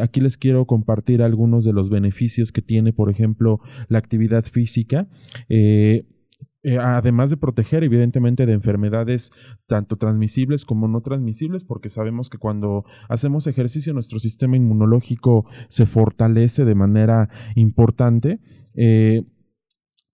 aquí 0.02 0.20
les 0.20 0.36
quiero 0.36 0.66
compartir 0.66 1.22
algunos 1.22 1.64
de 1.64 1.72
los 1.72 1.90
beneficios 1.90 2.52
que 2.52 2.62
tiene, 2.62 2.92
por 2.92 3.10
ejemplo, 3.10 3.60
la 3.88 3.98
actividad 3.98 4.44
física. 4.44 5.08
Eh, 6.64 6.76
además 6.76 7.30
de 7.30 7.36
proteger 7.36 7.84
evidentemente 7.84 8.44
de 8.44 8.52
enfermedades 8.52 9.30
tanto 9.66 9.96
transmisibles 9.96 10.64
como 10.64 10.88
no 10.88 11.00
transmisibles, 11.02 11.64
porque 11.64 11.88
sabemos 11.88 12.28
que 12.30 12.38
cuando 12.38 12.84
hacemos 13.08 13.46
ejercicio 13.46 13.94
nuestro 13.94 14.18
sistema 14.18 14.56
inmunológico 14.56 15.46
se 15.68 15.86
fortalece 15.86 16.64
de 16.64 16.74
manera 16.74 17.28
importante. 17.54 18.40
Eh, 18.74 19.24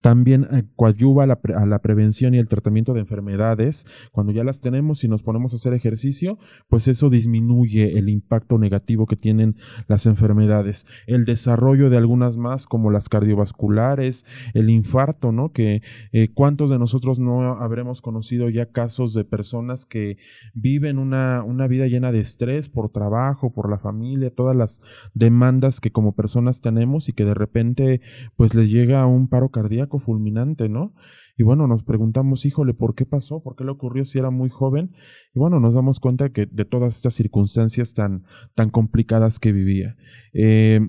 también 0.05 0.47
eh, 0.51 0.65
coadyuva 0.75 1.23
a 1.23 1.65
la, 1.65 1.79
prevención 1.79 2.35
y 2.35 2.37
el 2.37 2.47
tratamiento 2.47 2.93
de 2.93 2.99
enfermedades. 2.99 3.87
Cuando 4.11 4.31
ya 4.33 4.43
las 4.43 4.61
tenemos 4.61 5.03
y 5.03 5.07
nos 5.07 5.23
ponemos 5.23 5.51
a 5.51 5.55
hacer 5.55 5.73
ejercicio, 5.73 6.37
pues 6.69 6.87
eso 6.87 7.09
disminuye 7.09 7.97
el 7.97 8.07
impacto 8.09 8.59
negativo 8.59 9.07
que 9.07 9.15
tienen 9.15 9.55
las 9.87 10.05
enfermedades. 10.05 10.85
El 11.07 11.25
desarrollo 11.25 11.89
de 11.89 11.97
algunas 11.97 12.37
más, 12.37 12.67
como 12.67 12.91
las 12.91 13.09
cardiovasculares, 13.09 14.27
el 14.53 14.69
infarto, 14.69 15.31
¿no? 15.31 15.51
Que 15.51 15.81
eh, 16.11 16.27
cuántos 16.31 16.69
de 16.69 16.77
nosotros 16.77 17.17
no 17.17 17.53
habremos 17.53 18.03
conocido 18.03 18.49
ya 18.49 18.67
casos 18.67 19.15
de 19.15 19.25
personas 19.25 19.87
que 19.87 20.17
viven 20.53 20.99
una, 20.99 21.41
una 21.41 21.65
vida 21.65 21.87
llena 21.87 22.11
de 22.11 22.19
estrés 22.19 22.69
por 22.69 22.91
trabajo, 22.91 23.53
por 23.53 23.71
la 23.71 23.79
familia, 23.79 24.29
todas 24.29 24.55
las 24.55 24.81
demandas 25.15 25.81
que 25.81 25.91
como 25.91 26.13
personas 26.13 26.61
tenemos 26.61 27.09
y 27.09 27.13
que 27.13 27.25
de 27.25 27.33
repente 27.33 28.01
pues 28.35 28.53
les 28.53 28.69
llega 28.69 29.03
un 29.07 29.29
paro 29.29 29.49
cardíaco 29.49 29.94
fulminante, 29.99 30.69
¿no? 30.69 30.93
Y 31.37 31.43
bueno, 31.43 31.67
nos 31.67 31.83
preguntamos, 31.83 32.45
híjole, 32.45 32.73
¿por 32.73 32.95
qué 32.95 33.05
pasó? 33.05 33.41
¿Por 33.41 33.55
qué 33.55 33.63
le 33.63 33.71
ocurrió 33.71 34.05
si 34.05 34.19
era 34.19 34.29
muy 34.29 34.49
joven? 34.49 34.95
Y 35.33 35.39
bueno, 35.39 35.59
nos 35.59 35.73
damos 35.73 35.99
cuenta 35.99 36.29
que 36.29 36.45
de 36.45 36.65
todas 36.65 36.95
estas 36.95 37.13
circunstancias 37.13 37.93
tan, 37.93 38.23
tan 38.55 38.69
complicadas 38.69 39.39
que 39.39 39.51
vivía. 39.51 39.97
Eh, 40.33 40.79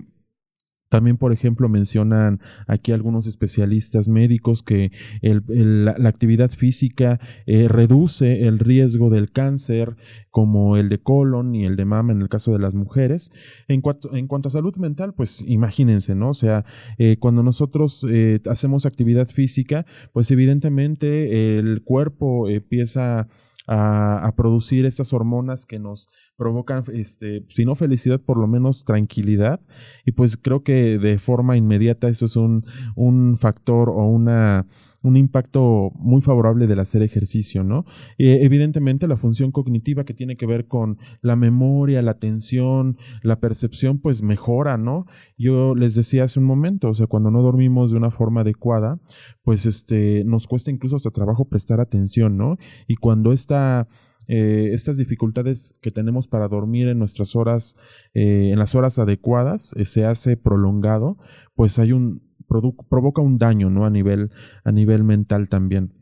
también, 0.89 1.17
por 1.17 1.33
ejemplo, 1.33 1.67
mencionan 1.69 2.39
aquí 2.65 2.91
algunos 2.91 3.27
especialistas 3.27 4.07
médicos 4.07 4.63
que 4.63 4.91
la, 5.21 5.95
actividad 6.07 6.49
física 6.49 7.19
eh, 7.45 7.67
reduce 7.67 8.47
el 8.47 8.59
riesgo 8.59 9.09
del 9.09 9.31
cáncer, 9.31 9.97
como 10.31 10.77
el 10.77 10.87
de 10.87 10.99
colon 10.99 11.55
y 11.55 11.65
el 11.65 11.75
de 11.75 11.85
mama 11.85 12.13
en 12.13 12.21
el 12.21 12.29
caso 12.29 12.53
de 12.53 12.59
las 12.59 12.73
mujeres. 12.73 13.31
En 13.67 13.81
cuanto, 13.81 14.09
a 14.47 14.51
salud 14.51 14.75
mental, 14.77 15.13
pues 15.13 15.43
imagínense, 15.47 16.15
¿no? 16.15 16.29
O 16.29 16.33
sea, 16.33 16.63
eh, 16.97 17.17
cuando 17.19 17.43
nosotros 17.43 18.05
eh, 18.09 18.39
hacemos 18.49 18.85
actividad 18.85 19.27
física, 19.27 19.85
pues 20.13 20.31
evidentemente 20.31 21.57
el 21.57 21.81
cuerpo 21.83 22.47
empieza 22.47 23.27
a, 23.67 24.33
producir 24.35 24.85
estas 24.85 25.13
hormonas 25.13 25.65
que 25.65 25.79
nos 25.79 26.07
provocan, 26.37 26.83
este, 26.93 27.45
si 27.49 27.65
no 27.65 27.75
felicidad, 27.75 28.21
por 28.21 28.37
lo 28.37 28.47
menos 28.47 28.85
tranquilidad. 28.85 29.59
Y 30.05 30.11
pues 30.13 30.37
creo 30.37 30.63
que 30.63 30.97
de 30.97 31.19
forma 31.19 31.57
inmediata 31.57 32.07
eso 32.07 32.25
es 32.25 32.35
un, 32.35 32.65
un 32.95 33.37
factor 33.37 33.89
o 33.89 34.05
una 34.05 34.65
un 35.03 35.15
impacto 35.15 35.91
muy 35.95 36.21
favorable 36.21 36.67
del 36.67 36.79
hacer 36.79 37.01
ejercicio, 37.01 37.63
¿no? 37.63 37.85
evidentemente 38.17 39.07
la 39.07 39.15
función 39.15 39.51
cognitiva 39.51 40.03
que 40.03 40.13
tiene 40.13 40.35
que 40.35 40.45
ver 40.45 40.67
con 40.67 40.97
la 41.21 41.35
memoria, 41.35 42.01
la 42.01 42.11
atención, 42.11 42.97
la 43.21 43.39
percepción, 43.39 43.99
pues 43.99 44.21
mejora, 44.21 44.77
¿no? 44.77 45.05
Yo 45.37 45.75
les 45.75 45.95
decía 45.95 46.25
hace 46.25 46.39
un 46.39 46.45
momento, 46.45 46.89
o 46.89 46.93
sea, 46.93 47.07
cuando 47.07 47.31
no 47.31 47.41
dormimos 47.41 47.91
de 47.91 47.97
una 47.97 48.11
forma 48.11 48.41
adecuada, 48.41 48.99
pues 49.43 49.65
este, 49.65 50.23
nos 50.25 50.47
cuesta 50.47 50.71
incluso 50.71 50.95
hasta 50.95 51.11
trabajo 51.11 51.45
prestar 51.45 51.79
atención, 51.79 52.35
¿no? 52.37 52.57
Y 52.87 52.95
cuando 52.95 53.31
esta 53.31 53.87
eh, 54.27 54.71
estas 54.73 54.97
dificultades 54.97 55.77
que 55.81 55.91
tenemos 55.91 56.27
para 56.27 56.47
dormir 56.47 56.87
en 56.89 56.99
nuestras 56.99 57.35
horas, 57.35 57.77
eh, 58.13 58.49
en 58.51 58.59
las 58.59 58.75
horas 58.75 58.99
adecuadas, 58.99 59.73
eh, 59.77 59.85
se 59.85 60.05
hace 60.05 60.35
prolongado, 60.37 61.17
pues 61.55 61.79
hay 61.79 61.93
un, 61.93 62.21
provoca 62.47 63.21
un 63.21 63.37
daño, 63.37 63.69
¿no? 63.69 63.85
A 63.85 63.89
nivel, 63.89 64.31
a 64.63 64.71
nivel 64.71 65.03
mental 65.03 65.47
también. 65.49 65.93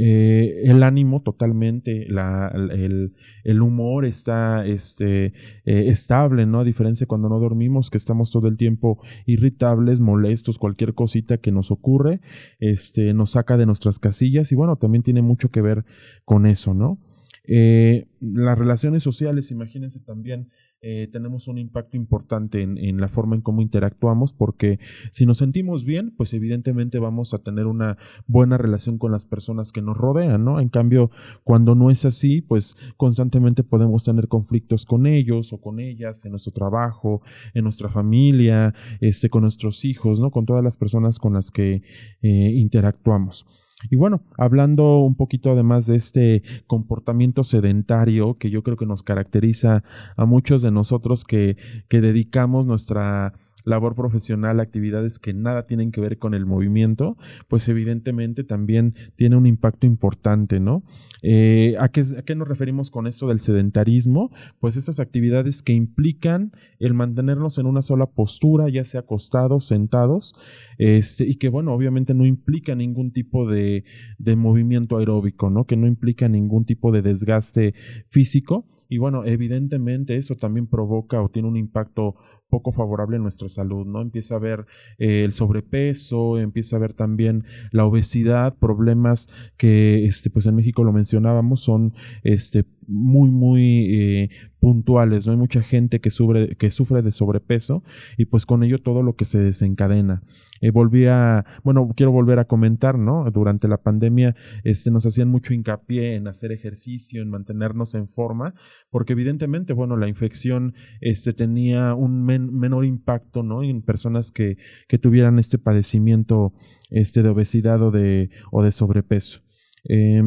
Eh, 0.00 0.62
el 0.62 0.84
ánimo 0.84 1.22
totalmente, 1.22 2.06
la, 2.08 2.52
el, 2.54 3.14
el, 3.42 3.62
humor 3.62 4.04
está 4.04 4.64
este, 4.64 5.32
estable, 5.64 6.46
¿no? 6.46 6.60
A 6.60 6.64
diferencia 6.64 7.08
cuando 7.08 7.28
no 7.28 7.40
dormimos, 7.40 7.90
que 7.90 7.98
estamos 7.98 8.30
todo 8.30 8.46
el 8.46 8.56
tiempo 8.56 9.02
irritables, 9.26 9.98
molestos, 9.98 10.56
cualquier 10.56 10.94
cosita 10.94 11.38
que 11.38 11.50
nos 11.50 11.72
ocurre, 11.72 12.20
este, 12.60 13.12
nos 13.12 13.32
saca 13.32 13.56
de 13.56 13.66
nuestras 13.66 13.98
casillas 13.98 14.52
y 14.52 14.54
bueno, 14.54 14.76
también 14.76 15.02
tiene 15.02 15.20
mucho 15.20 15.48
que 15.48 15.62
ver 15.62 15.84
con 16.24 16.46
eso, 16.46 16.74
¿no? 16.74 17.00
Eh, 17.48 18.06
las 18.20 18.58
relaciones 18.58 19.02
sociales, 19.02 19.50
imagínense 19.50 20.00
también 20.00 20.48
eh, 20.80 21.08
tenemos 21.10 21.48
un 21.48 21.58
impacto 21.58 21.96
importante 21.96 22.62
en, 22.62 23.00
la 23.00 23.08
forma 23.08 23.34
en 23.34 23.42
cómo 23.42 23.62
interactuamos, 23.62 24.32
porque 24.32 24.78
si 25.10 25.26
nos 25.26 25.38
sentimos 25.38 25.84
bien, 25.84 26.14
pues 26.16 26.32
evidentemente 26.34 27.00
vamos 27.00 27.34
a 27.34 27.42
tener 27.42 27.66
una 27.66 27.98
buena 28.28 28.58
relación 28.58 28.96
con 28.96 29.10
las 29.10 29.24
personas 29.24 29.72
que 29.72 29.82
nos 29.82 29.96
rodean, 29.96 30.44
¿no? 30.44 30.60
En 30.60 30.68
cambio, 30.68 31.10
cuando 31.42 31.74
no 31.74 31.90
es 31.90 32.04
así, 32.04 32.42
pues 32.42 32.76
constantemente 32.96 33.64
podemos 33.64 34.04
tener 34.04 34.28
conflictos 34.28 34.86
con 34.86 35.06
ellos 35.06 35.52
o 35.52 35.60
con 35.60 35.80
ellas, 35.80 36.24
en 36.24 36.30
nuestro 36.30 36.52
trabajo, 36.52 37.22
en 37.54 37.64
nuestra 37.64 37.88
familia, 37.88 38.72
este, 39.00 39.30
con 39.30 39.42
nuestros 39.42 39.84
hijos, 39.84 40.20
¿no? 40.20 40.30
Con 40.30 40.46
todas 40.46 40.62
las 40.62 40.76
personas 40.76 41.18
con 41.18 41.32
las 41.32 41.50
que 41.50 41.82
eh, 42.22 42.52
interactuamos. 42.54 43.67
Y 43.90 43.96
bueno, 43.96 44.22
hablando 44.36 44.98
un 44.98 45.14
poquito 45.14 45.52
además 45.52 45.86
de 45.86 45.96
este 45.96 46.42
comportamiento 46.66 47.44
sedentario 47.44 48.36
que 48.36 48.50
yo 48.50 48.62
creo 48.62 48.76
que 48.76 48.86
nos 48.86 49.02
caracteriza 49.02 49.84
a 50.16 50.24
muchos 50.24 50.62
de 50.62 50.70
nosotros 50.70 51.24
que, 51.24 51.56
que 51.88 52.00
dedicamos 52.00 52.66
nuestra 52.66 53.34
labor 53.68 53.94
profesional, 53.94 54.60
actividades 54.60 55.18
que 55.18 55.34
nada 55.34 55.66
tienen 55.66 55.92
que 55.92 56.00
ver 56.00 56.18
con 56.18 56.34
el 56.34 56.46
movimiento, 56.46 57.16
pues 57.48 57.68
evidentemente 57.68 58.44
también 58.44 58.94
tiene 59.16 59.36
un 59.36 59.46
impacto 59.46 59.86
importante, 59.86 60.60
¿no? 60.60 60.82
Eh, 61.22 61.76
¿a, 61.78 61.88
qué, 61.88 62.04
¿A 62.18 62.22
qué 62.22 62.34
nos 62.34 62.48
referimos 62.48 62.90
con 62.90 63.06
esto 63.06 63.28
del 63.28 63.40
sedentarismo? 63.40 64.30
Pues 64.60 64.76
estas 64.76 65.00
actividades 65.00 65.62
que 65.62 65.72
implican 65.72 66.52
el 66.78 66.94
mantenernos 66.94 67.58
en 67.58 67.66
una 67.66 67.82
sola 67.82 68.06
postura, 68.06 68.68
ya 68.68 68.84
sea 68.84 69.00
acostados, 69.00 69.66
sentados, 69.66 70.34
este, 70.78 71.26
y 71.26 71.36
que 71.36 71.48
bueno, 71.48 71.72
obviamente 71.72 72.14
no 72.14 72.24
implica 72.24 72.74
ningún 72.74 73.12
tipo 73.12 73.46
de, 73.46 73.84
de 74.18 74.36
movimiento 74.36 74.98
aeróbico, 74.98 75.50
¿no? 75.50 75.64
Que 75.64 75.76
no 75.76 75.86
implica 75.86 76.28
ningún 76.28 76.64
tipo 76.64 76.92
de 76.92 77.02
desgaste 77.02 77.74
físico. 78.10 78.66
Y 78.90 78.98
bueno, 78.98 79.24
evidentemente 79.26 80.16
eso 80.16 80.34
también 80.34 80.66
provoca 80.66 81.20
o 81.20 81.28
tiene 81.28 81.48
un 81.48 81.56
impacto 81.56 82.14
poco 82.48 82.72
favorable 82.72 83.16
en 83.16 83.22
nuestra 83.22 83.48
salud, 83.48 83.86
¿no? 83.86 84.00
Empieza 84.00 84.36
a 84.36 84.38
ver 84.38 84.66
eh, 84.98 85.24
el 85.24 85.32
sobrepeso, 85.32 86.38
empieza 86.38 86.76
a 86.76 86.80
ver 86.80 86.94
también 86.94 87.44
la 87.70 87.84
obesidad, 87.84 88.56
problemas 88.56 89.28
que, 89.56 90.06
este, 90.06 90.30
pues 90.30 90.46
en 90.46 90.56
México 90.56 90.84
lo 90.84 90.92
mencionábamos, 90.92 91.60
son, 91.60 91.94
este, 92.22 92.64
muy, 92.88 93.30
muy 93.30 93.86
eh, 93.94 94.30
puntuales. 94.58 95.26
¿no? 95.26 95.32
Hay 95.32 95.38
mucha 95.38 95.62
gente 95.62 96.00
que 96.00 96.10
sufre, 96.10 96.56
que 96.56 96.70
sufre 96.70 97.02
de 97.02 97.12
sobrepeso 97.12 97.84
y 98.16 98.24
pues 98.24 98.46
con 98.46 98.64
ello 98.64 98.80
todo 98.80 99.02
lo 99.02 99.14
que 99.14 99.24
se 99.24 99.38
desencadena. 99.38 100.22
Eh, 100.60 100.70
volví 100.70 101.06
a, 101.06 101.44
bueno, 101.62 101.92
quiero 101.94 102.10
volver 102.10 102.40
a 102.40 102.46
comentar, 102.46 102.98
¿no? 102.98 103.30
Durante 103.30 103.68
la 103.68 103.76
pandemia 103.76 104.34
este, 104.64 104.90
nos 104.90 105.06
hacían 105.06 105.28
mucho 105.28 105.54
hincapié 105.54 106.16
en 106.16 106.26
hacer 106.26 106.50
ejercicio, 106.50 107.22
en 107.22 107.30
mantenernos 107.30 107.94
en 107.94 108.08
forma, 108.08 108.54
porque 108.90 109.12
evidentemente, 109.12 109.72
bueno, 109.72 109.96
la 109.96 110.08
infección 110.08 110.74
este, 111.00 111.32
tenía 111.32 111.94
un 111.94 112.24
menor 112.24 112.37
impacto, 112.84 113.42
¿no? 113.42 113.62
En 113.62 113.82
personas 113.82 114.32
que, 114.32 114.56
que 114.88 114.98
tuvieran 114.98 115.38
este 115.38 115.58
padecimiento 115.58 116.52
este, 116.90 117.22
de 117.22 117.28
obesidad 117.28 117.82
o 117.82 117.90
de, 117.90 118.30
o 118.50 118.62
de 118.62 118.72
sobrepeso. 118.72 119.40
Eh, 119.88 120.22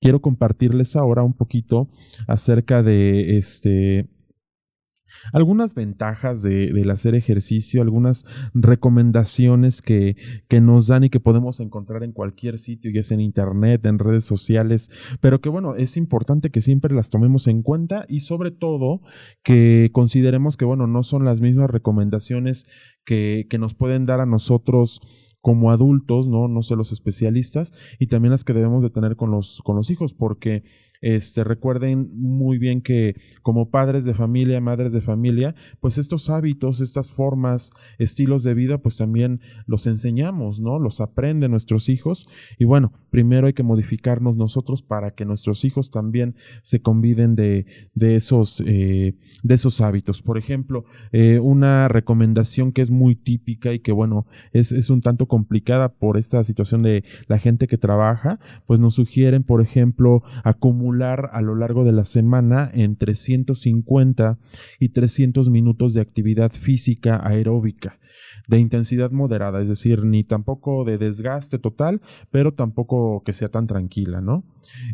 quiero 0.00 0.20
compartirles 0.20 0.96
ahora 0.96 1.22
un 1.22 1.32
poquito 1.32 1.88
acerca 2.28 2.82
de 2.82 3.38
este 3.38 4.10
algunas 5.32 5.74
ventajas 5.74 6.42
de, 6.42 6.72
del 6.72 6.90
hacer 6.90 7.14
ejercicio, 7.14 7.82
algunas 7.82 8.24
recomendaciones 8.54 9.82
que, 9.82 10.16
que, 10.48 10.60
nos 10.60 10.86
dan 10.86 11.04
y 11.04 11.10
que 11.10 11.20
podemos 11.20 11.60
encontrar 11.60 12.02
en 12.02 12.12
cualquier 12.12 12.58
sitio, 12.58 12.90
ya 12.92 13.02
sea 13.02 13.16
en 13.16 13.20
internet, 13.20 13.84
en 13.86 13.98
redes 13.98 14.24
sociales, 14.24 14.90
pero 15.20 15.40
que 15.40 15.48
bueno, 15.48 15.74
es 15.76 15.96
importante 15.96 16.50
que 16.50 16.60
siempre 16.60 16.94
las 16.94 17.10
tomemos 17.10 17.46
en 17.48 17.62
cuenta 17.62 18.06
y 18.08 18.20
sobre 18.20 18.50
todo 18.50 19.00
que 19.42 19.90
consideremos 19.92 20.56
que 20.56 20.64
bueno, 20.64 20.86
no 20.86 21.02
son 21.02 21.24
las 21.24 21.40
mismas 21.40 21.70
recomendaciones 21.70 22.66
que, 23.04 23.46
que 23.48 23.58
nos 23.58 23.74
pueden 23.74 24.06
dar 24.06 24.20
a 24.20 24.26
nosotros 24.26 25.00
como 25.44 25.70
adultos, 25.70 26.26
¿no? 26.26 26.48
No 26.48 26.62
sé 26.62 26.74
los 26.74 26.90
especialistas, 26.90 27.74
y 27.98 28.06
también 28.06 28.30
las 28.30 28.44
que 28.44 28.54
debemos 28.54 28.82
de 28.82 28.88
tener 28.88 29.14
con 29.14 29.30
los, 29.30 29.60
con 29.62 29.76
los 29.76 29.90
hijos, 29.90 30.14
porque 30.14 30.64
este, 31.04 31.44
recuerden 31.44 32.08
muy 32.14 32.56
bien 32.56 32.80
que 32.80 33.20
como 33.42 33.68
padres 33.68 34.06
de 34.06 34.14
familia, 34.14 34.58
madres 34.62 34.90
de 34.90 35.02
familia, 35.02 35.54
pues 35.78 35.98
estos 35.98 36.30
hábitos, 36.30 36.80
estas 36.80 37.12
formas, 37.12 37.72
estilos 37.98 38.42
de 38.42 38.54
vida, 38.54 38.78
pues 38.78 38.96
también 38.96 39.42
los 39.66 39.86
enseñamos, 39.86 40.60
¿no? 40.60 40.78
Los 40.78 41.02
aprenden 41.02 41.50
nuestros 41.50 41.90
hijos. 41.90 42.26
Y 42.58 42.64
bueno, 42.64 42.94
primero 43.10 43.48
hay 43.48 43.52
que 43.52 43.62
modificarnos 43.62 44.38
nosotros 44.38 44.82
para 44.82 45.10
que 45.10 45.26
nuestros 45.26 45.66
hijos 45.66 45.90
también 45.90 46.36
se 46.62 46.80
conviden 46.80 47.36
de, 47.36 47.66
de, 47.94 48.16
esos, 48.16 48.62
eh, 48.66 49.14
de 49.42 49.54
esos 49.54 49.82
hábitos. 49.82 50.22
Por 50.22 50.38
ejemplo, 50.38 50.86
eh, 51.12 51.38
una 51.38 51.86
recomendación 51.86 52.72
que 52.72 52.80
es 52.80 52.90
muy 52.90 53.14
típica 53.14 53.74
y 53.74 53.80
que 53.80 53.92
bueno, 53.92 54.26
es, 54.54 54.72
es 54.72 54.88
un 54.88 55.02
tanto 55.02 55.28
complicada 55.28 55.92
por 55.92 56.16
esta 56.16 56.42
situación 56.44 56.82
de 56.82 57.04
la 57.26 57.38
gente 57.38 57.66
que 57.66 57.76
trabaja, 57.76 58.40
pues 58.64 58.80
nos 58.80 58.94
sugieren, 58.94 59.42
por 59.42 59.60
ejemplo, 59.60 60.22
acumular 60.44 60.93
a 61.02 61.40
lo 61.40 61.54
largo 61.54 61.84
de 61.84 61.92
la 61.92 62.04
semana 62.04 62.70
entre 62.72 63.14
150 63.14 64.38
y 64.78 64.90
300 64.90 65.50
minutos 65.50 65.94
de 65.94 66.00
actividad 66.00 66.52
física 66.52 67.20
aeróbica 67.24 67.98
de 68.48 68.58
intensidad 68.58 69.10
moderada, 69.10 69.62
es 69.62 69.68
decir, 69.68 70.04
ni 70.04 70.24
tampoco 70.24 70.84
de 70.84 70.98
desgaste 70.98 71.58
total, 71.58 72.00
pero 72.30 72.52
tampoco 72.52 73.22
que 73.24 73.32
sea 73.32 73.48
tan 73.48 73.66
tranquila, 73.66 74.20
¿no? 74.20 74.44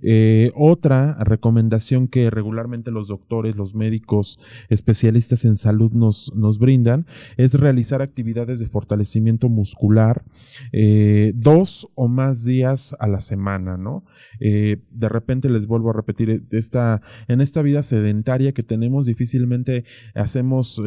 Eh, 0.02 0.50
otra 0.54 1.16
recomendación 1.24 2.08
que 2.08 2.30
regularmente 2.30 2.90
los 2.90 3.08
doctores, 3.08 3.56
los 3.56 3.74
médicos, 3.74 4.38
especialistas 4.68 5.44
en 5.44 5.56
salud 5.56 5.92
nos, 5.92 6.32
nos 6.34 6.58
brindan 6.58 7.06
es 7.36 7.54
realizar 7.54 8.02
actividades 8.02 8.60
de 8.60 8.68
fortalecimiento 8.68 9.48
muscular 9.48 10.24
eh, 10.72 11.32
dos 11.34 11.88
o 11.94 12.08
más 12.08 12.44
días 12.44 12.96
a 12.98 13.08
la 13.08 13.20
semana, 13.20 13.76
¿no? 13.76 14.04
Eh, 14.40 14.78
de 14.90 15.08
repente 15.08 15.48
les 15.48 15.66
vuelvo 15.66 15.90
a 15.90 15.94
repetir, 15.94 16.44
esta, 16.50 17.02
en 17.28 17.40
esta 17.40 17.62
vida 17.62 17.82
sedentaria 17.82 18.52
que 18.52 18.62
tenemos 18.62 19.06
difícilmente 19.06 19.84
hacemos 20.14 20.80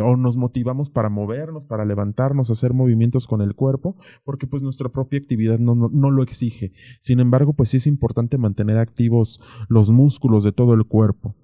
o 0.00 0.16
nos 0.16 0.36
motivamos 0.36 0.90
para 0.90 1.08
movernos, 1.08 1.66
para 1.66 1.84
levantarnos, 1.84 2.50
hacer 2.50 2.72
movimientos 2.72 3.26
con 3.26 3.42
el 3.42 3.54
cuerpo, 3.54 3.96
porque 4.24 4.46
pues 4.46 4.62
nuestra 4.62 4.88
propia 4.88 5.18
actividad 5.18 5.58
no, 5.58 5.74
no, 5.74 6.10
lo 6.10 6.22
exige. 6.22 6.72
Sin 7.00 7.20
embargo, 7.20 7.52
pues 7.52 7.70
sí 7.70 7.78
es 7.78 7.86
importante 7.86 8.38
mantener 8.38 8.78
activos 8.78 9.40
los 9.68 9.90
músculos 9.90 10.44
de 10.44 10.52
todo 10.52 10.74
el 10.74 10.84
cuerpo. 10.86 11.34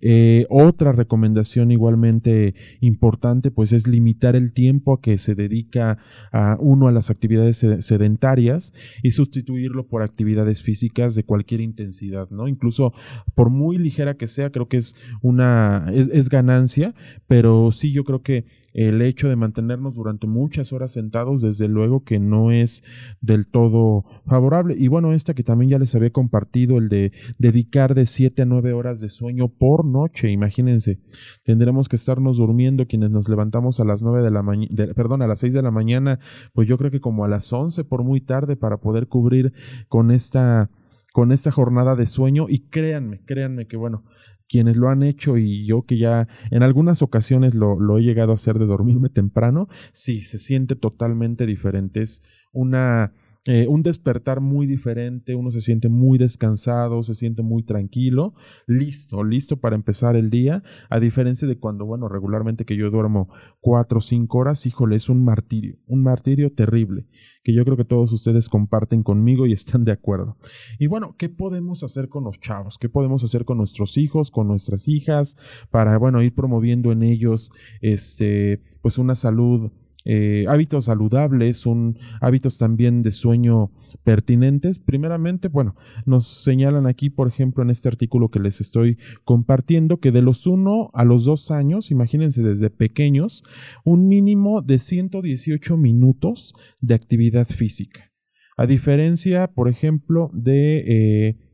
Eh, 0.00 0.46
otra 0.48 0.92
recomendación 0.92 1.70
igualmente 1.70 2.54
importante 2.80 3.50
pues 3.50 3.72
es 3.72 3.86
limitar 3.86 4.36
el 4.36 4.52
tiempo 4.52 4.94
a 4.94 5.00
que 5.00 5.18
se 5.18 5.34
dedica 5.34 5.98
a 6.32 6.56
uno 6.60 6.88
a 6.88 6.92
las 6.92 7.10
actividades 7.10 7.58
sedentarias 7.80 8.72
y 9.02 9.10
sustituirlo 9.10 9.86
por 9.86 10.02
actividades 10.02 10.62
físicas 10.62 11.14
de 11.14 11.24
cualquier 11.24 11.60
intensidad, 11.60 12.30
¿no? 12.30 12.48
Incluso 12.48 12.92
por 13.34 13.50
muy 13.50 13.78
ligera 13.78 14.14
que 14.14 14.28
sea, 14.28 14.50
creo 14.50 14.68
que 14.68 14.78
es 14.78 14.94
una 15.22 15.90
es, 15.92 16.08
es 16.08 16.28
ganancia, 16.28 16.94
pero 17.26 17.70
sí 17.72 17.92
yo 17.92 18.04
creo 18.04 18.22
que 18.22 18.44
el 18.76 19.00
hecho 19.00 19.30
de 19.30 19.36
mantenernos 19.36 19.94
durante 19.94 20.26
muchas 20.26 20.70
horas 20.74 20.92
sentados, 20.92 21.40
desde 21.40 21.66
luego 21.66 22.04
que 22.04 22.20
no 22.20 22.50
es 22.50 22.84
del 23.22 23.46
todo 23.46 24.04
favorable. 24.26 24.74
Y 24.78 24.88
bueno, 24.88 25.14
esta 25.14 25.32
que 25.32 25.42
también 25.42 25.70
ya 25.70 25.78
les 25.78 25.94
había 25.94 26.10
compartido, 26.10 26.76
el 26.76 26.90
de 26.90 27.12
dedicar 27.38 27.94
de 27.94 28.04
7 28.04 28.42
a 28.42 28.44
9 28.44 28.74
horas 28.74 29.00
de 29.00 29.08
sueño 29.08 29.48
por 29.48 29.86
noche, 29.86 30.30
imagínense. 30.30 30.98
Tendremos 31.42 31.88
que 31.88 31.96
estarnos 31.96 32.36
durmiendo 32.36 32.86
quienes 32.86 33.10
nos 33.10 33.30
levantamos 33.30 33.80
a 33.80 33.84
las 33.84 34.02
9 34.02 34.22
de 34.22 34.30
la 34.30 34.42
mañana, 34.42 34.92
perdón, 34.94 35.22
a 35.22 35.26
las 35.26 35.40
6 35.40 35.54
de 35.54 35.62
la 35.62 35.70
mañana, 35.70 36.20
pues 36.52 36.68
yo 36.68 36.76
creo 36.76 36.90
que 36.90 37.00
como 37.00 37.24
a 37.24 37.28
las 37.28 37.50
11 37.50 37.82
por 37.84 38.04
muy 38.04 38.20
tarde 38.20 38.56
para 38.56 38.76
poder 38.76 39.08
cubrir 39.08 39.54
con 39.88 40.10
esta 40.10 40.68
con 41.16 41.32
esta 41.32 41.50
jornada 41.50 41.96
de 41.96 42.04
sueño 42.04 42.44
y 42.46 42.68
créanme, 42.68 43.22
créanme 43.24 43.66
que 43.66 43.78
bueno, 43.78 44.04
quienes 44.50 44.76
lo 44.76 44.90
han 44.90 45.02
hecho 45.02 45.38
y 45.38 45.64
yo 45.64 45.86
que 45.86 45.96
ya 45.96 46.28
en 46.50 46.62
algunas 46.62 47.00
ocasiones 47.00 47.54
lo, 47.54 47.80
lo, 47.80 47.96
he 47.96 48.02
llegado 48.02 48.32
a 48.32 48.34
hacer 48.34 48.58
de 48.58 48.66
dormirme 48.66 49.08
temprano, 49.08 49.66
sí, 49.94 50.24
se 50.24 50.38
siente 50.38 50.76
totalmente 50.76 51.46
diferente. 51.46 52.02
Es 52.02 52.22
una 52.52 53.14
eh, 53.46 53.66
un 53.68 53.84
despertar 53.84 54.40
muy 54.40 54.66
diferente, 54.66 55.36
uno 55.36 55.52
se 55.52 55.60
siente 55.60 55.88
muy 55.88 56.18
descansado, 56.18 57.02
se 57.04 57.14
siente 57.14 57.42
muy 57.42 57.62
tranquilo, 57.62 58.34
listo, 58.66 59.22
listo 59.22 59.60
para 59.60 59.76
empezar 59.76 60.16
el 60.16 60.30
día, 60.30 60.64
a 60.90 60.98
diferencia 60.98 61.46
de 61.46 61.56
cuando, 61.56 61.86
bueno, 61.86 62.08
regularmente 62.08 62.64
que 62.64 62.76
yo 62.76 62.90
duermo 62.90 63.28
cuatro 63.60 63.98
o 63.98 64.00
cinco 64.00 64.38
horas, 64.38 64.66
híjole, 64.66 64.96
es 64.96 65.08
un 65.08 65.24
martirio, 65.24 65.78
un 65.86 66.02
martirio 66.02 66.52
terrible, 66.52 67.06
que 67.44 67.54
yo 67.54 67.64
creo 67.64 67.76
que 67.76 67.84
todos 67.84 68.12
ustedes 68.12 68.48
comparten 68.48 69.04
conmigo 69.04 69.46
y 69.46 69.52
están 69.52 69.84
de 69.84 69.92
acuerdo. 69.92 70.36
Y 70.80 70.88
bueno, 70.88 71.14
¿qué 71.16 71.28
podemos 71.28 71.84
hacer 71.84 72.08
con 72.08 72.24
los 72.24 72.40
chavos? 72.40 72.78
¿Qué 72.78 72.88
podemos 72.88 73.22
hacer 73.22 73.44
con 73.44 73.58
nuestros 73.58 73.96
hijos, 73.96 74.32
con 74.32 74.48
nuestras 74.48 74.88
hijas, 74.88 75.36
para, 75.70 75.96
bueno, 75.98 76.20
ir 76.20 76.34
promoviendo 76.34 76.90
en 76.90 77.04
ellos, 77.04 77.52
este, 77.80 78.60
pues 78.82 78.98
una 78.98 79.14
salud 79.14 79.70
eh, 80.06 80.44
hábitos 80.48 80.84
saludables, 80.84 81.64
hábitos 82.20 82.58
también 82.58 83.02
de 83.02 83.10
sueño 83.10 83.72
pertinentes. 84.04 84.78
Primeramente, 84.78 85.48
bueno, 85.48 85.74
nos 86.04 86.28
señalan 86.28 86.86
aquí, 86.86 87.10
por 87.10 87.26
ejemplo, 87.26 87.64
en 87.64 87.70
este 87.70 87.88
artículo 87.88 88.30
que 88.30 88.38
les 88.38 88.60
estoy 88.60 88.98
compartiendo, 89.24 89.98
que 89.98 90.12
de 90.12 90.22
los 90.22 90.46
1 90.46 90.90
a 90.94 91.04
los 91.04 91.24
2 91.24 91.50
años, 91.50 91.90
imagínense 91.90 92.42
desde 92.42 92.70
pequeños, 92.70 93.42
un 93.84 94.06
mínimo 94.06 94.62
de 94.62 94.78
118 94.78 95.76
minutos 95.76 96.54
de 96.80 96.94
actividad 96.94 97.46
física. 97.46 98.12
A 98.56 98.66
diferencia, 98.66 99.48
por 99.48 99.68
ejemplo, 99.68 100.30
de... 100.32 100.84
Eh, 100.86 101.45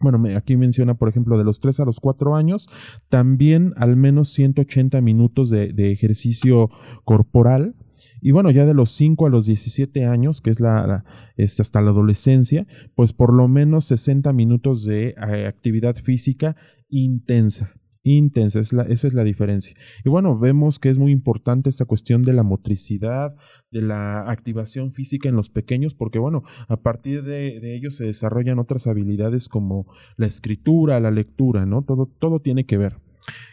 bueno, 0.00 0.22
aquí 0.36 0.56
menciona, 0.56 0.94
por 0.94 1.08
ejemplo, 1.08 1.38
de 1.38 1.44
los 1.44 1.60
3 1.60 1.80
a 1.80 1.84
los 1.84 2.00
4 2.00 2.36
años, 2.36 2.68
también 3.08 3.72
al 3.76 3.96
menos 3.96 4.30
180 4.30 5.00
minutos 5.00 5.50
de, 5.50 5.92
ejercicio 5.92 6.70
corporal. 7.04 7.74
Y 8.20 8.30
bueno, 8.30 8.50
ya 8.50 8.66
de 8.66 8.74
los 8.74 8.90
5 8.90 9.26
a 9.26 9.30
los 9.30 9.46
17 9.46 10.04
años, 10.04 10.42
que 10.42 10.50
es 10.50 10.60
la, 10.60 11.04
este, 11.36 11.62
hasta 11.62 11.80
la 11.80 11.90
adolescencia, 11.90 12.66
pues 12.94 13.12
por 13.12 13.32
lo 13.32 13.48
menos 13.48 13.86
60 13.86 14.32
minutos 14.32 14.84
de 14.84 15.14
eh, 15.16 15.46
actividad 15.46 15.96
física 15.96 16.56
intensa 16.88 17.74
intensa, 18.14 18.60
es 18.60 18.72
la, 18.72 18.82
esa 18.84 19.08
es 19.08 19.14
la 19.14 19.24
diferencia. 19.24 19.76
Y 20.04 20.08
bueno, 20.08 20.38
vemos 20.38 20.78
que 20.78 20.90
es 20.90 20.98
muy 20.98 21.12
importante 21.12 21.68
esta 21.68 21.84
cuestión 21.84 22.22
de 22.22 22.32
la 22.32 22.42
motricidad, 22.42 23.34
de 23.70 23.82
la 23.82 24.30
activación 24.30 24.92
física 24.92 25.28
en 25.28 25.36
los 25.36 25.50
pequeños, 25.50 25.94
porque 25.94 26.18
bueno, 26.18 26.42
a 26.68 26.76
partir 26.78 27.22
de, 27.22 27.60
de 27.60 27.76
ellos 27.76 27.96
se 27.96 28.04
desarrollan 28.04 28.58
otras 28.58 28.86
habilidades 28.86 29.48
como 29.48 29.86
la 30.16 30.26
escritura, 30.26 31.00
la 31.00 31.10
lectura, 31.10 31.66
¿no? 31.66 31.82
Todo, 31.82 32.06
todo 32.18 32.40
tiene 32.40 32.66
que 32.66 32.78
ver. 32.78 32.96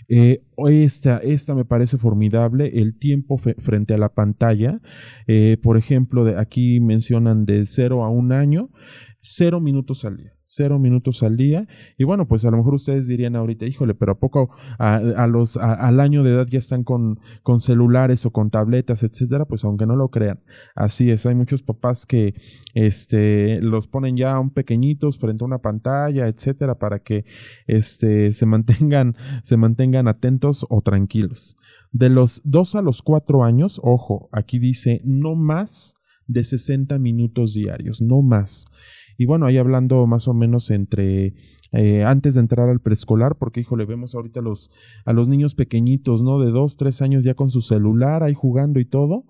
Eh, 0.07 0.43
esta, 0.67 1.17
esta 1.17 1.55
me 1.55 1.65
parece 1.65 1.97
formidable, 1.97 2.79
el 2.79 2.97
tiempo 2.97 3.37
frente 3.37 3.93
a 3.93 3.97
la 3.97 4.09
pantalla. 4.09 4.81
Eh, 5.27 5.57
por 5.61 5.77
ejemplo, 5.77 6.23
de 6.23 6.39
aquí 6.39 6.79
mencionan 6.79 7.45
de 7.45 7.65
0 7.65 8.03
a 8.03 8.09
un 8.09 8.31
año, 8.31 8.69
cero 9.19 9.59
minutos 9.61 10.05
al 10.05 10.17
día 10.17 10.33
cero 10.55 10.77
minutos 10.77 11.23
al 11.23 11.35
día. 11.35 11.67
Y 11.97 12.03
bueno, 12.03 12.27
pues 12.27 12.45
a 12.45 12.51
lo 12.51 12.57
mejor 12.57 12.75
ustedes 12.75 13.07
dirían 13.07 13.35
ahorita, 13.35 13.65
híjole, 13.65 13.95
pero 13.95 14.11
a 14.11 14.19
poco 14.19 14.51
a, 14.77 15.27
los 15.27 15.57
al 15.57 15.99
año 15.99 16.23
de 16.23 16.31
edad 16.31 16.47
ya 16.47 16.59
están 16.59 16.83
con, 16.83 17.19
con 17.41 17.59
celulares 17.59 18.25
o 18.25 18.31
con 18.31 18.51
tabletas, 18.51 19.01
etcétera, 19.03 19.45
pues 19.45 19.63
aunque 19.63 19.87
no 19.87 19.95
lo 19.95 20.09
crean. 20.09 20.41
Así 20.75 21.09
es, 21.09 21.25
hay 21.25 21.33
muchos 21.33 21.63
papás 21.63 22.05
que 22.05 22.35
este 22.75 23.59
los 23.61 23.87
ponen 23.87 24.15
ya 24.15 24.39
un 24.39 24.51
pequeñitos 24.51 25.17
frente 25.17 25.43
a 25.43 25.47
una 25.47 25.59
pantalla, 25.59 26.27
etcétera, 26.27 26.77
para 26.77 26.99
que 26.99 27.25
este 27.65 28.31
se 28.31 28.45
mantengan, 28.45 29.15
se 29.43 29.57
mantengan 29.57 30.07
atentos 30.07 30.65
o 30.69 30.81
tranquilos. 30.81 31.57
De 31.91 32.09
los 32.09 32.41
dos 32.43 32.75
a 32.75 32.81
los 32.81 33.01
cuatro 33.01 33.43
años, 33.43 33.79
ojo, 33.83 34.29
aquí 34.31 34.59
dice 34.59 35.01
no 35.03 35.35
más 35.35 35.95
de 36.27 36.43
60 36.43 36.99
minutos 36.99 37.53
diarios, 37.53 38.01
no 38.01 38.21
más. 38.21 38.65
Y 39.17 39.25
bueno, 39.25 39.45
ahí 39.45 39.57
hablando 39.57 40.05
más 40.07 40.27
o 40.27 40.33
menos 40.33 40.69
entre 40.71 41.33
eh, 41.71 42.03
antes 42.03 42.35
de 42.35 42.39
entrar 42.39 42.69
al 42.69 42.79
preescolar, 42.79 43.35
porque 43.35 43.61
híjole, 43.61 43.85
vemos 43.85 44.13
ahorita 44.13 44.39
a 44.41 44.43
los, 44.43 44.69
a 45.05 45.13
los 45.13 45.27
niños 45.27 45.55
pequeñitos, 45.55 46.21
¿no? 46.21 46.39
De 46.39 46.51
dos, 46.51 46.77
tres 46.77 47.01
años 47.01 47.23
ya 47.23 47.33
con 47.33 47.49
su 47.49 47.61
celular 47.61 48.21
ahí 48.21 48.35
jugando 48.35 48.79
y 48.79 48.85
todo. 48.85 49.25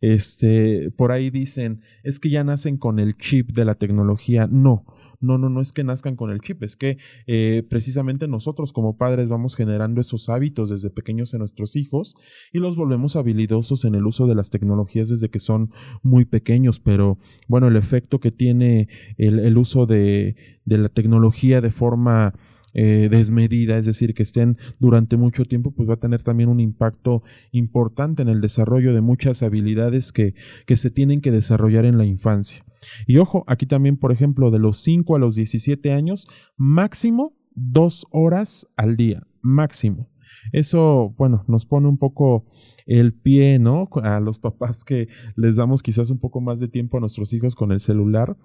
Este, 0.00 0.92
por 0.92 1.10
ahí 1.10 1.30
dicen, 1.30 1.82
es 2.04 2.20
que 2.20 2.30
ya 2.30 2.44
nacen 2.44 2.76
con 2.76 3.00
el 3.00 3.16
chip 3.16 3.50
de 3.50 3.64
la 3.64 3.74
tecnología. 3.74 4.46
No, 4.46 4.84
no, 5.20 5.38
no, 5.38 5.48
no 5.48 5.60
es 5.60 5.72
que 5.72 5.84
nazcan 5.84 6.16
con 6.16 6.30
el 6.30 6.40
chip, 6.40 6.62
es 6.62 6.76
que 6.76 6.98
eh, 7.26 7.66
precisamente 7.68 8.28
nosotros 8.28 8.72
como 8.72 8.96
padres 8.96 9.28
vamos 9.28 9.56
generando 9.56 10.00
esos 10.00 10.28
hábitos 10.28 10.70
desde 10.70 10.90
pequeños 10.90 11.34
en 11.34 11.40
nuestros 11.40 11.76
hijos 11.76 12.14
y 12.52 12.58
los 12.58 12.76
volvemos 12.76 13.16
habilidosos 13.16 13.84
en 13.84 13.94
el 13.94 14.06
uso 14.06 14.26
de 14.26 14.34
las 14.34 14.50
tecnologías 14.50 15.08
desde 15.08 15.30
que 15.30 15.40
son 15.40 15.70
muy 16.02 16.24
pequeños, 16.24 16.80
pero 16.80 17.18
bueno, 17.48 17.68
el 17.68 17.76
efecto 17.76 18.20
que 18.20 18.30
tiene 18.30 18.88
el, 19.16 19.58
uso 19.58 19.86
de 19.86 20.36
la 20.64 20.88
tecnología 20.88 21.60
de 21.60 21.70
forma 21.70 22.34
eh, 22.74 23.08
desmedida, 23.10 23.78
es 23.78 23.86
decir, 23.86 24.14
que 24.14 24.22
estén 24.22 24.58
durante 24.78 25.16
mucho 25.16 25.44
tiempo, 25.44 25.70
pues 25.70 25.88
va 25.88 25.94
a 25.94 26.00
tener 26.00 26.22
también 26.22 26.48
un 26.48 26.60
impacto 26.60 27.22
importante 27.52 28.22
en 28.22 28.28
el 28.28 28.40
desarrollo 28.40 28.92
de 28.94 29.00
muchas 29.00 29.42
habilidades 29.42 30.12
que, 30.12 30.34
que 30.66 30.76
se 30.76 30.90
tienen 30.90 31.20
que 31.20 31.30
desarrollar 31.30 31.84
en 31.84 31.98
la 31.98 32.04
infancia. 32.04 32.64
Y 33.06 33.18
ojo, 33.18 33.44
aquí 33.46 33.66
también, 33.66 33.96
por 33.96 34.12
ejemplo, 34.12 34.50
de 34.50 34.58
los 34.58 34.78
5 34.82 35.16
a 35.16 35.18
los 35.18 35.34
17 35.34 35.92
años, 35.92 36.28
máximo 36.56 37.34
dos 37.54 38.06
horas 38.10 38.68
al 38.76 38.96
día, 38.96 39.26
máximo. 39.40 40.08
Eso, 40.52 41.14
bueno, 41.18 41.44
nos 41.48 41.66
pone 41.66 41.88
un 41.88 41.98
poco 41.98 42.46
el 42.88 43.12
pie, 43.12 43.58
¿no? 43.58 43.88
A 44.02 44.18
los 44.18 44.38
papás 44.38 44.82
que 44.82 45.08
les 45.36 45.56
damos 45.56 45.82
quizás 45.82 46.10
un 46.10 46.18
poco 46.18 46.40
más 46.40 46.58
de 46.58 46.68
tiempo 46.68 46.96
a 46.96 47.00
nuestros 47.00 47.32
hijos 47.32 47.54
con 47.54 47.70
el 47.70 47.80
celular, 47.80 48.36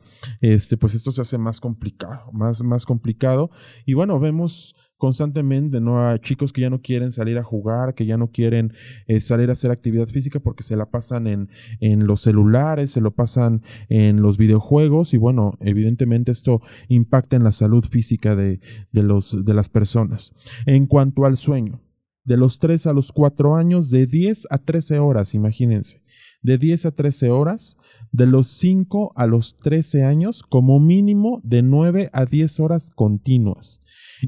este, 0.42 0.78
pues 0.78 0.94
esto 0.94 1.12
se 1.12 1.22
hace 1.22 1.38
más 1.38 1.60
complicado, 1.60 2.32
más, 2.34 2.62
más 2.62 2.86
complicado. 2.86 3.50
Y 3.86 3.94
bueno, 3.94 4.20
vemos 4.20 4.76
constantemente, 4.98 5.82
¿no? 5.82 6.08
A 6.08 6.18
chicos 6.20 6.54
que 6.54 6.62
ya 6.62 6.70
no 6.70 6.82
quieren 6.82 7.12
salir 7.12 7.38
a 7.38 7.44
jugar, 7.44 7.94
que 7.96 8.06
ya 8.06 8.18
no 8.18 8.32
quieren 8.32 8.74
eh, 9.08 9.20
salir 9.20 9.50
a 9.50 9.54
hacer 9.54 9.72
actividad 9.72 10.08
física 10.08 10.40
porque 10.40 10.64
se 10.64 10.78
la 10.78 10.92
pasan 10.92 11.28
en, 11.28 11.50
en 11.80 12.06
los 12.08 12.22
celulares, 12.22 12.92
se 12.92 13.02
lo 13.02 13.12
pasan 13.12 13.64
en 13.90 14.22
los 14.22 14.38
videojuegos 14.38 15.14
y 15.14 15.18
bueno, 15.18 15.58
evidentemente 15.60 16.32
esto 16.32 16.62
impacta 16.88 17.36
en 17.36 17.44
la 17.44 17.52
salud 17.52 17.84
física 17.84 18.36
de, 18.36 18.62
de, 18.92 19.04
los, 19.04 19.44
de 19.44 19.54
las 19.54 19.68
personas. 19.68 20.34
En 20.66 20.86
cuanto 20.86 21.26
al 21.26 21.36
sueño, 21.36 21.82
de 22.24 22.38
los 22.38 22.60
3 22.60 22.88
a 22.88 22.94
los 22.94 23.12
4 23.12 23.56
años, 23.56 23.90
de 23.90 24.06
10 24.08 24.48
a 24.50 24.58
13 24.58 25.00
horas, 25.00 25.34
imagínense. 25.34 26.02
De 26.42 26.58
10 26.58 26.88
a 26.88 26.92
13 26.92 27.32
horas, 27.32 27.78
de 28.12 28.28
los 28.28 28.50
5 28.50 29.14
a 29.16 29.26
los 29.28 29.56
13 29.58 30.04
años, 30.04 30.44
como 30.44 30.80
mínimo 30.80 31.42
de 31.44 31.62
9 31.62 32.10
a 32.14 32.26
10 32.26 32.60
horas 32.60 32.92
continuas. 32.92 33.82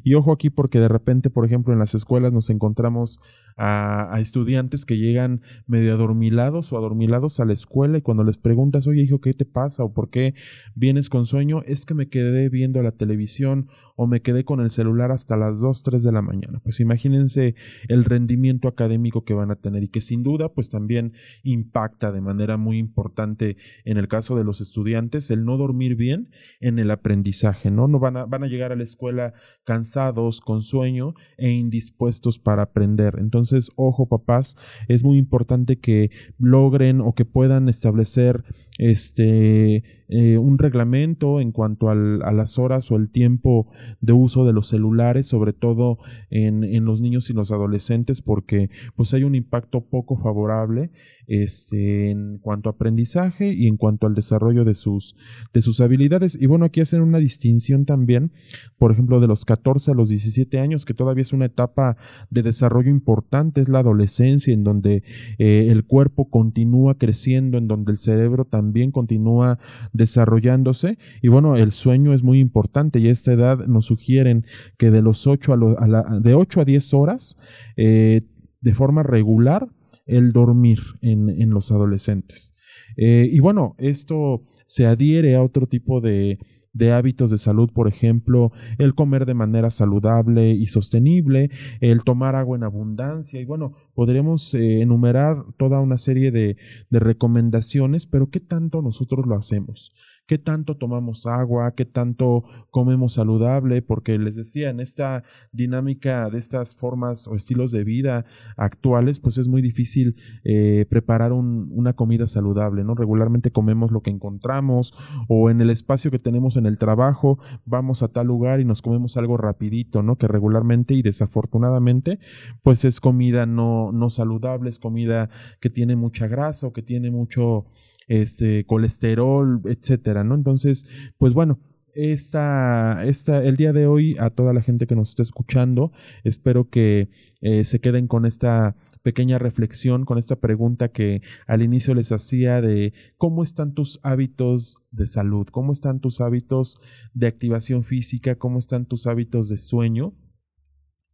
Y 0.04 0.14
ojo 0.16 0.32
aquí 0.32 0.50
porque 0.50 0.80
de 0.80 0.88
repente, 0.88 1.30
por 1.30 1.46
ejemplo, 1.46 1.74
en 1.74 1.80
las 1.80 1.96
escuelas 1.96 2.34
nos 2.34 2.50
encontramos 2.50 3.20
a, 3.58 4.18
estudiantes 4.20 4.86
que 4.86 4.98
llegan 4.98 5.42
medio 5.68 5.94
adormilados 5.94 6.74
o 6.74 6.78
adormilados 6.78 7.40
a 7.40 7.46
la 7.46 7.54
escuela 7.54 7.98
y 7.98 8.02
cuando 8.02 8.24
les 8.24 8.38
preguntas, 8.38 8.88
oye 8.88 9.04
hijo, 9.04 9.22
¿qué 9.22 9.34
te 9.34 9.46
pasa? 9.46 9.84
o 9.84 9.94
por 9.94 10.10
qué 10.10 10.36
vienes 10.76 11.10
con 11.10 11.26
sueño, 11.26 11.62
es 11.66 11.86
que 11.86 11.94
me 11.94 12.08
quedé 12.08 12.50
viendo 12.50 12.82
la 12.82 12.92
televisión 12.92 13.68
o 13.98 14.08
me 14.08 14.22
quedé 14.22 14.44
con 14.44 14.60
el 14.60 14.70
celular 14.70 15.12
hasta 15.12 15.38
las 15.38 15.60
2, 15.60 15.84
3 15.84 16.04
de 16.04 16.12
la 16.12 16.22
mañana. 16.22 16.60
Pues 16.64 16.82
imagínense 16.82 17.56
el 17.88 18.04
rendimiento 18.04 18.68
académico 18.68 19.24
que 19.24 19.34
van 19.34 19.52
a 19.52 19.56
tener 19.56 19.84
y 19.84 19.88
que 19.88 20.02
sin 20.02 20.22
duda 20.22 20.50
pues 20.50 20.70
también 20.70 21.14
impacta 21.44 22.12
de 22.12 22.20
manera 22.20 22.58
muy 22.58 22.78
importante 22.78 23.56
en 23.86 23.98
el 23.98 24.10
caso 24.10 24.36
de 24.36 24.44
los 24.44 24.60
estudiantes 24.60 25.32
el 25.32 25.46
no 25.46 25.58
dormir 25.58 25.96
bien 25.96 26.30
en 26.60 26.78
el 26.80 26.92
aprendizaje, 26.92 27.72
¿no? 27.72 27.88
No 27.88 28.00
van 28.00 28.18
a, 28.18 28.26
van 28.26 28.44
a 28.44 28.48
llegar 28.48 28.74
a 28.74 28.76
la 28.76 28.84
escuela 28.84 29.34
cansados, 29.64 30.42
con 30.42 30.62
sueño 30.62 31.14
e 31.38 31.52
indispuestos 31.52 32.38
para 32.40 32.64
aprender. 32.64 33.16
Entonces, 33.20 33.45
entonces, 33.46 33.72
ojo 33.76 34.08
papás, 34.08 34.58
es 34.88 35.04
muy 35.04 35.18
importante 35.20 35.78
que 35.78 36.10
logren 36.40 37.00
o 37.00 37.14
que 37.14 37.26
puedan 37.26 37.70
establecer 37.70 38.44
este 38.80 39.84
eh, 40.08 40.38
un 40.38 40.58
reglamento 40.58 41.40
en 41.40 41.52
cuanto 41.52 41.90
a 41.90 41.96
las 41.96 42.60
horas 42.60 42.92
o 42.92 42.96
el 42.96 43.10
tiempo 43.10 43.68
de 44.02 44.14
uso 44.14 44.46
de 44.46 44.54
los 44.54 44.68
celulares, 44.68 45.28
sobre 45.28 45.54
todo 45.54 45.98
en, 46.30 46.64
en, 46.64 46.86
los 46.86 47.02
niños 47.02 47.30
y 47.30 47.34
los 47.34 47.52
adolescentes, 47.52 48.22
porque 48.22 48.70
pues 48.96 49.14
hay 49.14 49.24
un 49.24 49.36
impacto 49.36 49.82
poco 49.82 50.18
favorable 50.18 50.92
este, 51.28 52.12
en 52.12 52.38
cuanto 52.38 52.70
a 52.70 52.74
aprendizaje 52.74 53.52
y 53.54 53.68
en 53.68 53.78
cuanto 53.78 54.08
al 54.08 54.14
desarrollo 54.14 54.64
de 54.64 54.76
sus, 54.76 55.16
de 55.54 55.62
sus 55.62 55.82
habilidades. 55.82 56.38
Y 56.40 56.46
bueno, 56.46 56.66
aquí 56.66 56.82
hacen 56.82 57.02
una 57.02 57.18
distinción 57.18 57.86
también, 57.86 58.32
por 58.78 58.92
ejemplo, 58.92 59.20
de 59.20 59.28
los 59.28 59.46
14 59.46 59.92
a 59.92 59.94
los 59.96 60.10
17 60.10 60.60
años, 60.60 60.86
que 60.86 60.94
todavía 60.94 61.24
es 61.24 61.34
una 61.34 61.46
etapa 61.46 61.98
de 62.30 62.44
desarrollo 62.44 62.90
importante, 62.90 63.62
es 63.62 63.70
la 63.70 63.80
adolescencia, 63.80 64.54
en 64.54 64.64
donde 64.64 65.04
eh, 65.38 65.68
el 65.70 65.86
cuerpo 65.86 66.30
continúa 66.30 66.98
creciendo, 66.98 67.58
en 67.58 67.68
donde 67.68 67.92
el 67.92 67.98
cerebro 67.98 68.46
también 68.46 68.92
continúa 68.92 69.60
desarrollándose. 69.96 70.98
Y 71.22 71.28
bueno, 71.28 71.56
el 71.56 71.72
sueño 71.72 72.14
es 72.14 72.24
muy 72.24 72.40
importante 72.40 73.00
y 73.00 73.08
a 73.08 73.12
esta 73.12 73.34
edad 73.34 73.66
nos 73.68 73.86
sugieren 73.86 74.46
que 74.78 74.92
de 74.92 75.02
los 75.02 75.28
8 75.28 75.54
a, 75.54 76.20
de 76.20 76.34
8 76.34 76.62
a 76.62 76.66
10 76.66 76.94
horas, 76.94 77.38
eh, 77.78 78.22
de 78.62 78.74
forma 78.74 79.04
regular, 79.04 79.68
el 80.06 80.32
dormir 80.32 80.80
en, 81.02 81.30
en 81.30 81.50
los 81.50 81.72
adolescentes. 81.72 82.54
Eh, 82.98 83.28
y 83.32 83.40
bueno, 83.40 83.76
esto 83.78 84.44
se 84.66 84.86
adhiere 84.86 85.36
a 85.36 85.44
otro 85.44 85.68
tipo 85.68 86.02
de, 86.02 86.40
de 86.76 86.92
hábitos 86.92 87.32
de 87.32 87.38
salud, 87.38 87.72
por 87.74 87.88
ejemplo, 87.88 88.52
el 88.78 88.94
comer 88.94 89.26
de 89.26 89.34
manera 89.34 89.70
saludable 89.70 90.52
y 90.52 90.68
sostenible, 90.68 91.50
el 91.80 92.04
tomar 92.04 92.36
agua 92.36 92.58
en 92.58 92.64
abundancia 92.64 93.40
y 93.40 93.46
bueno, 93.46 93.74
podremos 93.96 94.54
eh, 94.54 94.82
enumerar 94.82 95.38
toda 95.58 95.80
una 95.80 95.98
serie 95.98 96.32
de, 96.32 96.58
de 96.90 97.00
recomendaciones, 97.00 98.06
pero 98.06 98.30
¿qué 98.30 98.42
tanto 98.42 98.82
nosotros 98.82 99.26
lo 99.26 99.36
hacemos? 99.36 99.94
Qué 100.28 100.38
tanto 100.38 100.78
tomamos 100.78 101.26
agua, 101.28 101.74
qué 101.76 101.86
tanto 101.86 102.44
comemos 102.72 103.14
saludable, 103.14 103.82
porque 103.82 104.18
les 104.18 104.36
decía, 104.36 104.70
en 104.70 104.80
esta 104.80 105.24
dinámica 105.52 106.30
de 106.30 106.40
estas 106.40 106.76
formas 106.76 107.28
o 107.28 107.36
estilos 107.36 107.72
de 107.72 107.84
vida 107.84 108.26
actuales, 108.58 109.20
pues 109.20 109.38
es 109.38 109.48
muy 109.48 109.62
difícil 109.62 110.16
eh, 110.44 110.86
preparar 110.90 111.32
una 111.32 111.94
comida 111.94 112.28
saludable, 112.28 112.84
¿no? 112.84 112.96
Regularmente 112.96 113.52
comemos 113.52 113.92
lo 113.92 114.02
que 114.02 114.10
encontramos 114.10 114.94
o 115.28 115.50
en 115.50 115.62
el 115.62 115.70
espacio 115.70 116.12
que 116.12 116.20
tenemos 116.20 116.58
en 116.58 116.66
el 116.66 116.78
trabajo, 116.78 117.40
vamos 117.66 118.02
a 118.04 118.08
tal 118.08 118.28
lugar 118.28 118.60
y 118.60 118.66
nos 118.66 118.82
comemos 118.82 119.18
algo 119.18 119.38
rapidito, 119.38 120.02
¿no? 120.02 120.18
Que 120.18 120.28
regularmente 120.28 120.94
y 120.94 121.02
desafortunadamente, 121.02 122.20
pues 122.64 122.86
es 122.86 123.00
comida 123.00 123.46
no, 123.46 123.92
no 123.92 124.10
saludable, 124.10 124.70
es 124.70 124.80
comida 124.80 125.30
que 125.60 125.70
tiene 125.70 125.96
mucha 125.96 126.28
grasa 126.28 126.68
o 126.68 126.74
que 126.74 126.82
tiene 126.82 127.12
mucho 127.12 127.66
este, 128.08 128.66
colesterol, 128.66 129.62
etcétera, 129.66 130.24
¿no? 130.24 130.36
Entonces, 130.36 130.86
pues 131.18 131.34
bueno, 131.34 131.60
esta, 131.96 133.06
esta, 133.06 133.44
el 133.44 133.56
día 133.56 133.72
de 133.72 133.88
hoy 133.88 134.18
a 134.20 134.30
toda 134.30 134.54
la 134.54 134.62
gente 134.62 134.86
que 134.86 134.96
nos 134.96 135.10
está 135.10 135.24
escuchando, 135.24 135.94
espero 136.24 136.70
que 136.70 137.10
eh, 137.42 137.64
se 137.64 137.80
queden 137.80 138.08
con 138.08 138.26
esta 138.26 138.76
pequeña 139.02 139.40
reflexión, 139.40 140.04
con 140.04 140.18
esta 140.18 140.36
pregunta 140.36 140.90
que 140.90 141.22
al 141.48 141.62
inicio 141.62 141.94
les 141.94 142.12
hacía 142.12 142.60
de 142.60 142.94
cómo 143.18 143.44
están 143.44 143.74
tus 143.74 144.00
hábitos 144.04 144.78
de 144.92 145.08
salud, 145.08 145.48
cómo 145.48 145.72
están 145.72 146.02
tus 146.02 146.20
hábitos 146.20 146.82
de 147.14 147.28
activación 147.28 147.84
física, 147.84 148.36
cómo 148.36 148.60
están 148.60 148.88
tus 148.88 149.08
hábitos 149.08 149.48
de 149.48 149.58
sueño 149.58 150.14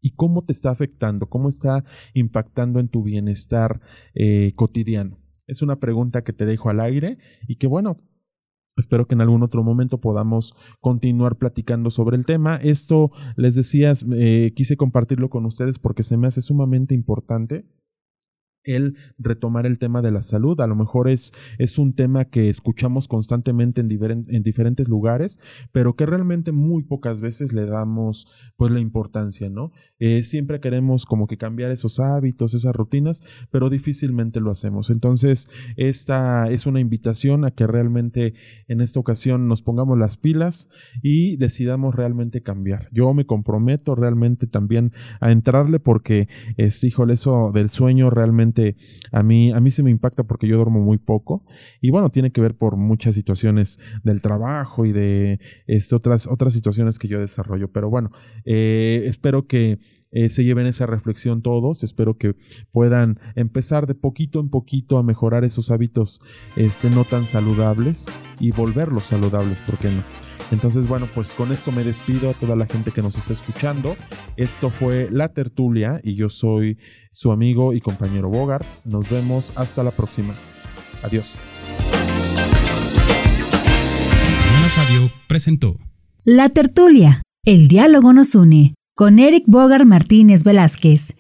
y 0.02 0.16
cómo 0.16 0.44
te 0.44 0.52
está 0.52 0.72
afectando, 0.72 1.30
cómo 1.30 1.48
está 1.48 1.84
impactando 2.14 2.80
en 2.80 2.88
tu 2.88 3.04
bienestar 3.04 3.82
eh, 4.16 4.54
cotidiano. 4.56 5.21
Es 5.48 5.62
una 5.62 5.80
pregunta 5.80 6.24
que 6.24 6.34
te 6.34 6.46
dejo 6.46 6.70
al 6.70 6.82
aire 6.82 7.18
y 7.48 7.56
que 7.56 7.68
bueno, 7.68 7.98
Espero 8.78 9.06
que 9.06 9.16
en 9.16 9.22
algún 9.22 9.44
otro 9.44 9.64
momento 9.64 10.00
podamos 10.00 10.56
continuar 10.80 11.38
platicando 11.38 11.90
sobre 11.90 12.16
el 12.16 12.26
tema. 12.26 12.56
Esto, 12.56 13.12
les 13.36 13.54
decía, 13.54 13.92
eh, 14.14 14.54
quise 14.56 14.78
compartirlo 14.78 15.30
con 15.30 15.46
ustedes 15.46 15.78
porque 15.78 16.04
se 16.04 16.16
me 16.16 16.28
hace 16.28 16.40
sumamente 16.40 16.96
importante 16.96 17.66
el 18.64 18.96
retomar 19.18 19.66
el 19.66 19.80
tema 19.80 20.02
de 20.02 20.12
la 20.12 20.22
salud. 20.22 20.60
A 20.62 20.68
lo 20.68 20.76
mejor 20.76 21.10
es, 21.10 21.32
es 21.58 21.78
un 21.78 21.94
tema 21.94 22.26
que 22.26 22.50
escuchamos 22.50 23.08
constantemente 23.08 23.82
en, 23.82 24.26
en, 24.30 24.44
diferentes 24.44 24.88
lugares, 24.88 25.40
pero 25.72 25.96
que 25.96 26.06
realmente 26.06 26.52
muy 26.52 26.84
pocas 26.84 27.22
veces 27.22 27.54
le 27.54 27.66
damos 27.66 28.28
pues 28.58 28.72
la 28.72 28.80
importancia, 28.80 29.50
¿no? 29.50 29.72
Eh, 30.00 30.24
siempre 30.24 30.60
queremos 30.60 31.06
como 31.06 31.28
que 31.28 31.38
cambiar 31.38 31.72
esos 31.72 32.00
hábitos, 32.00 32.54
esas 32.54 32.76
rutinas, 32.76 33.24
pero 33.52 33.70
difícilmente 33.70 34.40
lo 34.40 34.52
hacemos. 34.52 34.90
Entonces, 34.90 35.48
esta 35.76 36.50
es 36.50 36.66
una 36.66 36.80
invitación 36.80 37.46
a 37.46 37.52
que 37.52 37.68
realmente 37.68 38.34
en 38.68 38.82
esta 38.82 39.00
ocasión 39.00 39.48
nos 39.48 39.62
pongamos 39.62 39.98
las 39.98 40.18
pilas 40.18 40.70
y 41.02 41.38
decidamos 41.38 41.96
realmente 41.96 42.42
cambiar. 42.42 42.90
Yo 42.92 43.14
me 43.14 43.26
comprometo 43.26 43.96
realmente 43.96 44.48
también 44.48 44.92
a 45.20 45.32
entrarle 45.32 45.80
porque, 45.80 46.28
es, 46.58 46.84
híjole, 46.84 47.14
eso 47.14 47.52
del 47.54 47.70
sueño 47.70 48.10
realmente 48.10 48.51
a 49.12 49.24
mí, 49.24 49.52
a 49.52 49.60
mí 49.60 49.72
se 49.72 49.84
me 49.84 49.90
impacta 49.90 50.24
porque 50.24 50.48
yo 50.48 50.56
duermo 50.58 50.80
muy 50.80 50.98
poco 50.98 51.46
y 51.82 51.90
bueno, 51.92 52.10
tiene 52.10 52.32
que 52.32 52.42
ver 52.42 52.56
por 52.56 52.78
muchas 52.78 53.16
situaciones 53.16 53.80
del 54.04 54.22
trabajo 54.22 54.86
y 54.86 54.92
de 54.92 55.40
este, 55.68 55.96
otras, 55.96 56.28
otras 56.28 56.54
situaciones 56.54 57.00
que 57.00 57.08
yo 57.08 57.20
desarrollo. 57.20 57.72
Pero 57.72 57.90
bueno, 57.90 58.12
eh, 58.46 59.04
espero 59.06 59.48
que 59.48 59.80
eh, 60.12 60.30
se 60.30 60.44
lleven 60.44 60.68
esa 60.68 60.86
reflexión 60.86 61.42
todos. 61.42 61.84
Espero 61.84 62.18
que 62.18 62.36
puedan 62.72 63.20
empezar 63.36 63.88
de 63.88 63.96
poquito 63.96 64.40
en 64.40 64.50
poquito 64.50 64.98
a 64.98 65.04
mejorar 65.04 65.46
esos 65.46 65.72
hábitos 65.72 66.22
este, 66.56 66.90
no 66.90 67.06
tan 67.06 67.26
saludables 67.26 68.06
y 68.40 68.52
volverlos 68.52 69.04
saludables, 69.04 69.60
¿por 69.62 69.78
qué 69.78 69.90
no? 69.90 70.31
Entonces, 70.52 70.88
bueno, 70.88 71.08
pues 71.14 71.34
con 71.34 71.52
esto 71.52 71.72
me 71.72 71.84
despido 71.84 72.30
a 72.30 72.34
toda 72.34 72.56
la 72.56 72.66
gente 72.66 72.92
que 72.92 73.02
nos 73.02 73.18
está 73.18 73.34
escuchando. 73.34 73.96
Esto 74.36 74.70
fue 74.70 75.10
La 75.12 75.30
Tertulia 75.30 76.00
y 76.04 76.16
yo 76.16 76.30
soy 76.30 76.78
su 77.12 77.32
amigo 77.32 77.74
y 77.74 77.82
compañero 77.82 78.30
Bogart. 78.30 78.66
Nos 78.86 79.10
vemos 79.10 79.54
hasta 79.56 79.84
la 79.84 79.92
próxima. 79.92 80.34
Adiós. 81.04 81.38
Radio 84.78 85.12
presentó 85.28 85.76
La 86.24 86.48
Tertulia. 86.50 87.22
El 87.46 87.68
diálogo 87.68 88.14
nos 88.14 88.36
une 88.36 88.74
con 88.96 89.20
Eric 89.20 89.44
Bogart 89.46 89.86
Martínez 89.86 90.44
Velázquez. 90.44 91.16